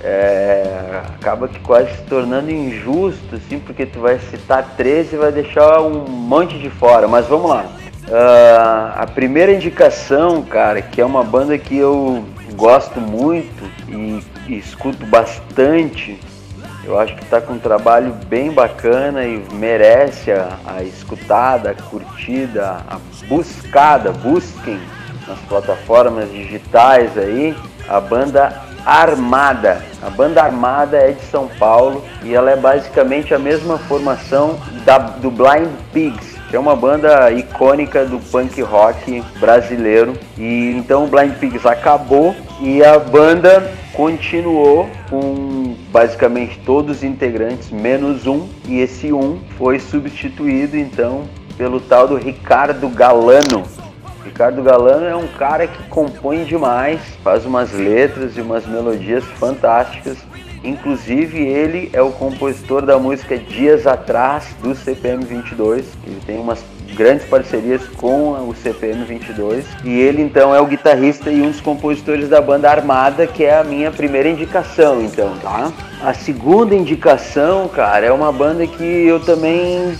[0.00, 5.32] é, acaba que quase se tornando injusto, assim, porque tu vai citar 13 e vai
[5.32, 7.08] deixar um monte de fora.
[7.08, 7.81] Mas vamos lá.
[8.12, 12.22] Uh, a primeira indicação, cara, que é uma banda que eu
[12.56, 16.20] gosto muito e, e escuto bastante,
[16.84, 21.74] eu acho que está com um trabalho bem bacana e merece a, a escutada, a
[21.74, 22.98] curtida, a
[23.28, 24.78] buscada, busquem
[25.26, 27.56] nas plataformas digitais aí,
[27.88, 29.82] a banda Armada.
[30.02, 34.98] A banda Armada é de São Paulo e ela é basicamente a mesma formação da,
[34.98, 40.14] do Blind Pigs, é uma banda icônica do punk rock brasileiro.
[40.36, 47.70] E então o Blind Pigs acabou e a banda continuou com basicamente todos os integrantes,
[47.70, 51.24] menos um, e esse um foi substituído então
[51.56, 53.62] pelo tal do Ricardo Galano.
[54.24, 60.18] Ricardo Galano é um cara que compõe demais, faz umas letras e umas melodias fantásticas.
[60.64, 65.84] Inclusive ele é o compositor da música Dias Atrás do CPM 22.
[66.06, 71.30] Ele tem umas grandes parcerias com o CPM 22 e ele então é o guitarrista
[71.30, 75.72] e um dos compositores da banda Armada, que é a minha primeira indicação, então, tá?
[76.02, 79.96] A segunda indicação, cara, é uma banda que eu também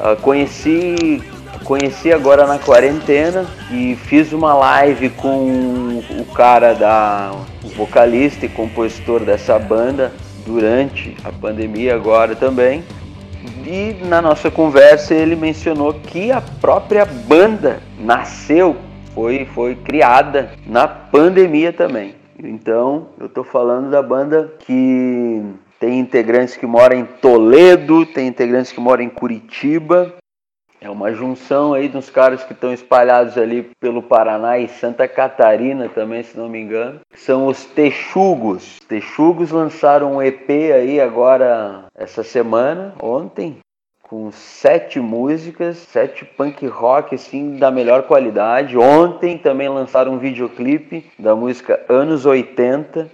[0.00, 1.22] uh, conheci
[1.66, 7.32] conheci agora na quarentena e fiz uma live com o cara da
[7.64, 10.12] o vocalista e compositor dessa banda
[10.46, 12.84] durante a pandemia agora também
[13.66, 18.76] e na nossa conversa ele mencionou que a própria banda nasceu,
[19.12, 22.14] foi, foi criada na pandemia também.
[22.38, 25.42] Então eu estou falando da banda que
[25.80, 30.14] tem integrantes que moram em Toledo, tem integrantes que moram em Curitiba,
[30.80, 35.88] é uma junção aí dos caras que estão espalhados ali pelo Paraná e Santa Catarina
[35.88, 37.00] também, se não me engano.
[37.14, 38.78] São os Texugos.
[38.80, 43.58] Os Texugos lançaram um EP aí agora essa semana, ontem,
[44.08, 48.78] com sete músicas, sete punk rock assim da melhor qualidade.
[48.78, 53.10] Ontem também lançaram um videoclipe da música Anos 80.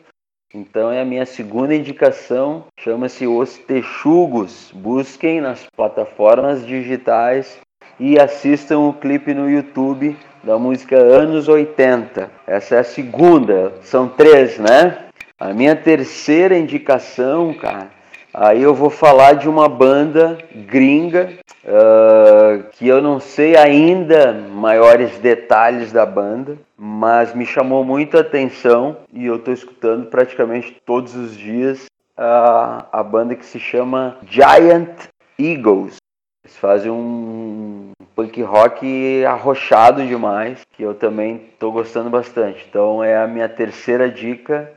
[0.54, 4.70] Então é a minha segunda indicação, chama-se Os Texugos.
[4.74, 7.58] Busquem nas plataformas digitais
[7.98, 12.30] e assistam o clipe no YouTube da música Anos 80.
[12.46, 15.06] Essa é a segunda, são três, né?
[15.40, 17.88] A minha terceira indicação, cara,
[18.34, 21.30] aí eu vou falar de uma banda gringa
[21.64, 28.22] uh, que eu não sei ainda maiores detalhes da banda, mas me chamou muito a
[28.22, 31.84] atenção e eu estou escutando praticamente todos os dias
[32.18, 35.06] uh, a banda que se chama Giant
[35.38, 35.98] Eagles.
[36.44, 42.66] Eles fazem um punk rock arrochado demais, que eu também estou gostando bastante.
[42.68, 44.72] Então é a minha terceira dica.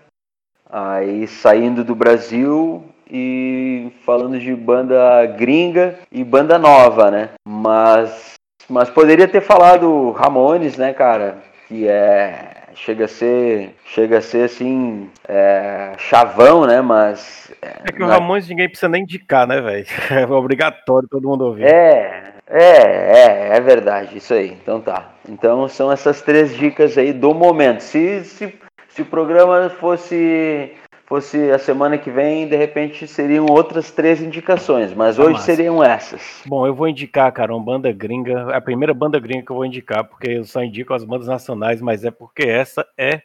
[0.70, 7.32] Aí saindo do Brasil, e falando de banda gringa e banda nova, né?
[7.48, 8.36] Mas,
[8.70, 11.55] mas poderia ter falado Ramones, né, cara?
[11.68, 16.82] Que é chega a ser, chega a ser assim, é, chavão, né?
[16.82, 17.52] Mas.
[17.62, 19.86] É, é que o Ramones ninguém precisa nem indicar, né, velho?
[20.12, 21.66] É obrigatório todo mundo ouvir.
[21.66, 24.52] É, é, é, é verdade, isso aí.
[24.62, 25.14] Então tá.
[25.28, 27.82] Então são essas três dicas aí do momento.
[27.82, 28.54] Se, se,
[28.90, 30.74] se o programa fosse
[31.06, 36.42] fosse a semana que vem, de repente seriam outras três indicações, mas hoje seriam essas.
[36.46, 39.66] Bom, eu vou indicar, cara, uma banda gringa, a primeira banda gringa que eu vou
[39.66, 43.22] indicar, porque eu só indico as bandas nacionais, mas é porque essa é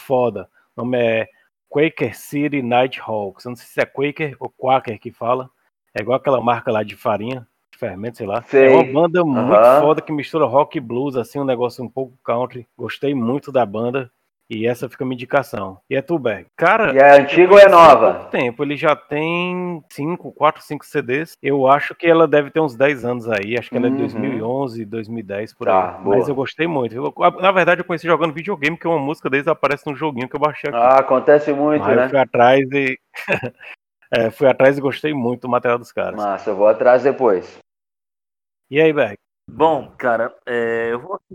[0.00, 0.48] foda.
[0.76, 1.28] O nome é
[1.68, 3.44] Quaker City Nighthawks.
[3.44, 5.48] Eu não sei se é Quaker ou Quaker que fala.
[5.94, 8.42] É igual aquela marca lá de farinha, de fermento, sei lá.
[8.42, 8.66] Sei.
[8.66, 9.80] É uma banda muito uhum.
[9.80, 12.66] foda que mistura rock e blues, assim, um negócio um pouco country.
[12.76, 14.10] Gostei muito da banda.
[14.54, 15.80] E essa fica uma indicação.
[15.88, 16.46] E é Tuberg.
[16.54, 16.92] Cara.
[16.92, 18.26] E é antiga ou é nova?
[18.30, 18.62] Tempo.
[18.62, 21.32] Ele já tem 5, 4, 5 CDs.
[21.42, 23.56] Eu acho que ela deve ter uns 10 anos aí.
[23.58, 26.04] Acho que ela é de 2011, 2010, por tá, aí.
[26.04, 26.18] Boa.
[26.18, 26.94] Mas eu gostei muito.
[26.94, 30.36] Eu, na verdade, eu conheci jogando videogame, que uma música deles aparece num joguinho que
[30.36, 30.78] eu baixei aqui.
[30.78, 32.04] Ah, acontece muito, aí né?
[32.04, 32.98] Eu fui atrás e.
[34.12, 36.16] é, fui atrás e gostei muito do material dos caras.
[36.16, 37.58] Massa, eu vou atrás depois.
[38.70, 39.16] E aí, Berg?
[39.50, 41.34] Bom, cara, é, eu vou aqui.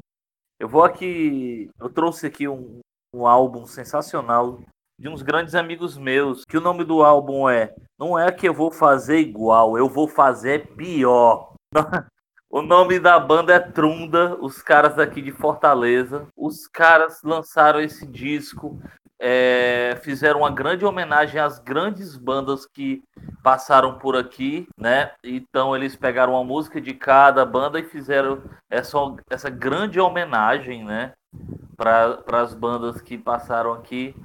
[0.60, 1.70] Eu vou aqui.
[1.80, 2.80] Eu trouxe aqui um,
[3.14, 4.60] um álbum sensacional
[5.00, 8.54] de uns grandes amigos meus, que o nome do álbum é Não é que eu
[8.54, 11.54] vou fazer igual, eu vou fazer pior.
[12.50, 16.28] O nome da banda é Trunda, os caras daqui de Fortaleza.
[16.36, 18.80] Os caras lançaram esse disco,
[19.20, 23.04] é, fizeram uma grande homenagem às grandes bandas que
[23.44, 25.12] passaram por aqui, né?
[25.24, 28.98] Então eles pegaram uma música de cada banda e fizeram essa,
[29.30, 31.14] essa grande homenagem, né?
[31.78, 34.16] Para as bandas que passaram aqui.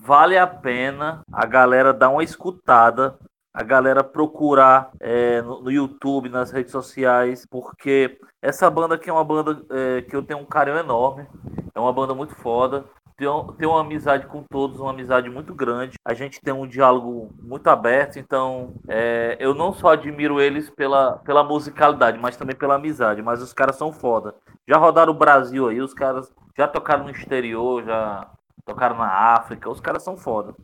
[0.00, 3.18] Vale a pena a galera dar uma escutada,
[3.52, 9.12] a galera procurar é, no, no, YouTube, nas redes sociais, porque essa banda aqui é
[9.12, 11.26] uma banda é, que eu tenho um carinho enorme,
[11.74, 12.84] é uma banda muito foda.
[13.20, 15.98] Tenho, tenho uma amizade com todos, uma amizade muito grande.
[16.02, 21.18] A gente tem um diálogo muito aberto, então é, eu não só admiro eles pela,
[21.18, 23.20] pela musicalidade, mas também pela amizade.
[23.20, 24.34] Mas os caras são foda.
[24.66, 28.26] Já rodaram o Brasil aí, os caras já tocaram no exterior, já
[28.64, 30.54] tocaram na África, os caras são foda.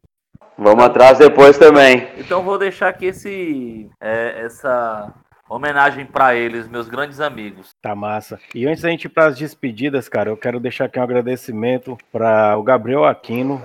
[0.56, 2.08] Vamos atrás depois também.
[2.16, 5.12] Então vou deixar aqui esse, é, essa
[5.48, 7.70] homenagem para eles, meus grandes amigos.
[7.80, 8.40] Tá massa.
[8.54, 11.96] E antes da gente ir para as despedidas, cara, eu quero deixar aqui um agradecimento
[12.10, 13.62] para o Gabriel Aquino,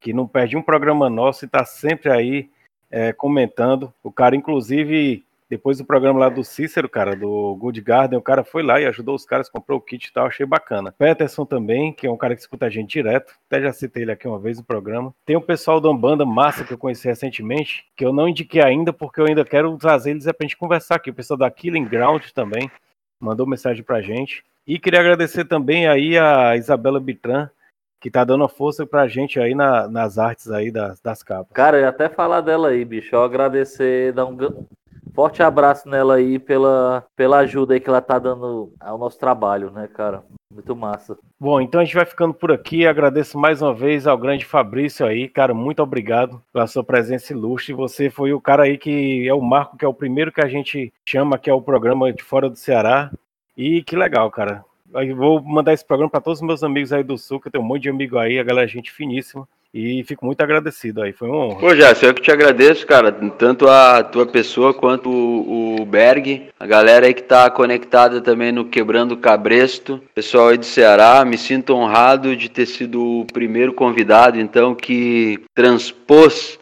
[0.00, 2.50] que não perde um programa nosso e tá sempre aí
[2.90, 3.92] é, comentando.
[4.02, 8.44] O cara, inclusive, depois do programa lá do Cícero, cara, do Good Garden, o cara
[8.44, 10.94] foi lá e ajudou os caras, comprou o kit e tal, achei bacana.
[10.96, 14.12] Peterson também, que é um cara que escuta a gente direto, até já citei ele
[14.12, 15.12] aqui uma vez no programa.
[15.26, 18.92] Tem o pessoal da Umbanda Massa que eu conheci recentemente, que eu não indiquei ainda,
[18.92, 21.10] porque eu ainda quero trazer eles pra gente conversar aqui.
[21.10, 22.70] O pessoal da Killing Ground também
[23.18, 24.44] mandou mensagem pra gente.
[24.64, 27.50] E queria agradecer também aí a Isabela Bitran,
[28.00, 31.52] que tá dando força pra gente aí na, nas artes aí das, das capas.
[31.52, 33.16] Cara, eu ia até falar dela aí, bicho.
[33.16, 34.36] Eu agradecer, dar um,
[35.20, 39.70] Forte abraço nela aí pela, pela ajuda aí que ela tá dando ao nosso trabalho,
[39.70, 40.24] né, cara?
[40.50, 41.18] Muito massa.
[41.38, 42.86] Bom, então a gente vai ficando por aqui.
[42.86, 45.52] Agradeço mais uma vez ao grande Fabrício aí, cara.
[45.52, 47.74] Muito obrigado pela sua presença ilustre.
[47.74, 50.48] Você foi o cara aí que é o Marco, que é o primeiro que a
[50.48, 53.10] gente chama, que é o programa de Fora do Ceará.
[53.54, 54.64] E que legal, cara.
[54.94, 57.52] Eu vou mandar esse programa para todos os meus amigos aí do Sul, que eu
[57.52, 59.46] tenho um monte de amigo aí, a galera é gente finíssima.
[59.72, 61.60] E fico muito agradecido aí, foi uma honra.
[61.60, 66.48] Pô, Jéssica, eu que te agradeço, cara, tanto a tua pessoa quanto o, o Berg,
[66.58, 71.38] a galera aí que tá conectada também no Quebrando Cabresto, pessoal aí do Ceará, me
[71.38, 76.58] sinto honrado de ter sido o primeiro convidado, então, que transpôs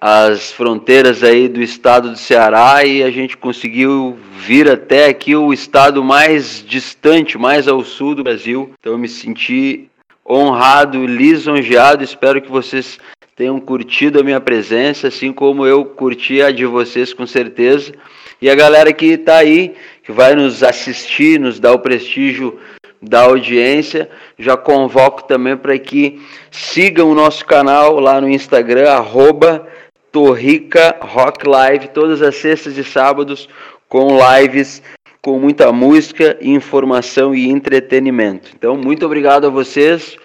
[0.00, 5.52] as fronteiras aí do estado do Ceará e a gente conseguiu vir até aqui o
[5.52, 8.72] estado mais distante, mais ao sul do Brasil.
[8.80, 9.89] Então eu me senti
[10.30, 12.04] honrado, lisonjeado.
[12.04, 12.98] Espero que vocês
[13.34, 17.92] tenham curtido a minha presença, assim como eu curti a de vocês com certeza.
[18.40, 19.74] E a galera que está aí,
[20.04, 22.58] que vai nos assistir, nos dar o prestígio
[23.02, 26.20] da audiência, já convoco também para que
[26.50, 29.66] sigam o nosso canal lá no Instagram, arroba
[30.12, 33.48] Torrica Rock Live, todas as sextas e sábados,
[33.88, 34.82] com lives
[35.22, 38.50] com muita música, informação e entretenimento.
[38.54, 40.16] Então, muito obrigado a vocês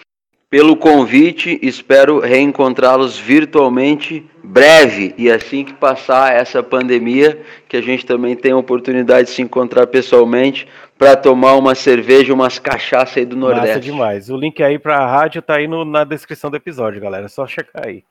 [0.49, 1.59] pelo convite.
[1.61, 8.53] Espero reencontrá-los virtualmente breve e assim que passar essa pandemia, que a gente também tem
[8.53, 10.67] a oportunidade de se encontrar pessoalmente
[10.97, 13.67] para tomar uma cerveja, umas cachaças aí do Nordeste.
[13.67, 14.29] Massa demais.
[14.29, 17.25] O link aí para a rádio tá aí no, na descrição do episódio, galera.
[17.25, 18.03] É só checar aí.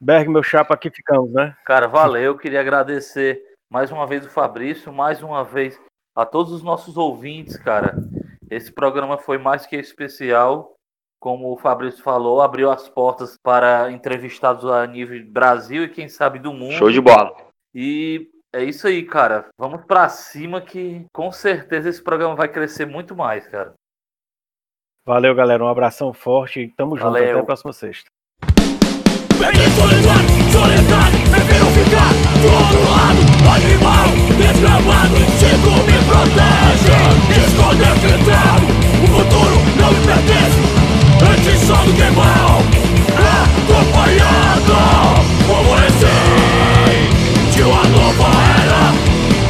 [0.00, 1.54] Berg, meu chapa, aqui ficamos, né?
[1.66, 2.38] Cara, valeu.
[2.38, 5.78] Queria agradecer mais uma vez o Fabrício, mais uma vez
[6.20, 7.96] a todos os nossos ouvintes, cara.
[8.50, 10.74] Esse programa foi mais que especial.
[11.18, 16.38] como o Fabrício falou, abriu as portas para entrevistados a nível Brasil e quem sabe
[16.38, 16.72] do mundo.
[16.72, 17.36] Show de bola.
[17.74, 19.48] E é isso aí, cara.
[19.58, 23.74] Vamos para cima que com certeza esse programa vai crescer muito mais, cara.
[25.06, 25.62] Valeu, galera.
[25.62, 27.12] Um abração forte e tamo junto.
[27.12, 27.30] Valeu.
[27.30, 28.08] Até a próxima sexta.
[29.76, 36.96] Soledade, soledade, prefiro ficar do outro lado animal desgramado Chico me protege.
[37.46, 38.56] Esconder a
[39.02, 40.60] O futuro não me pertence.
[41.22, 42.62] Antes só do que mal
[43.16, 43.30] é
[43.72, 44.78] Acompanhado.
[45.46, 46.12] Como esse
[47.52, 48.28] De uma nova
[48.62, 48.82] era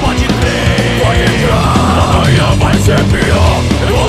[0.00, 1.04] Pode crer.
[1.04, 1.74] Vai entrar
[2.14, 3.99] Amanhã vai ser pior.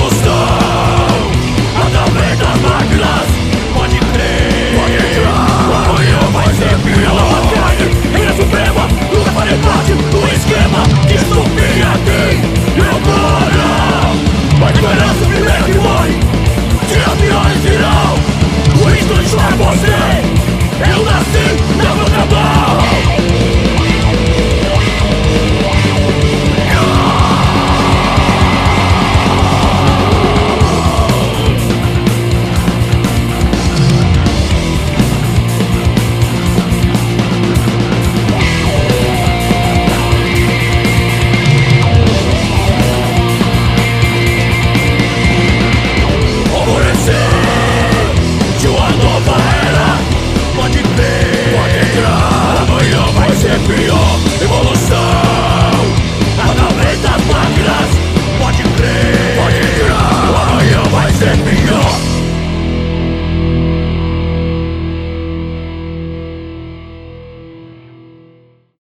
[14.64, 16.20] A esperança me mete mãe
[16.88, 17.94] Tira, tira e tira.
[18.78, 19.98] O instante é você.
[20.90, 21.61] Eu nasci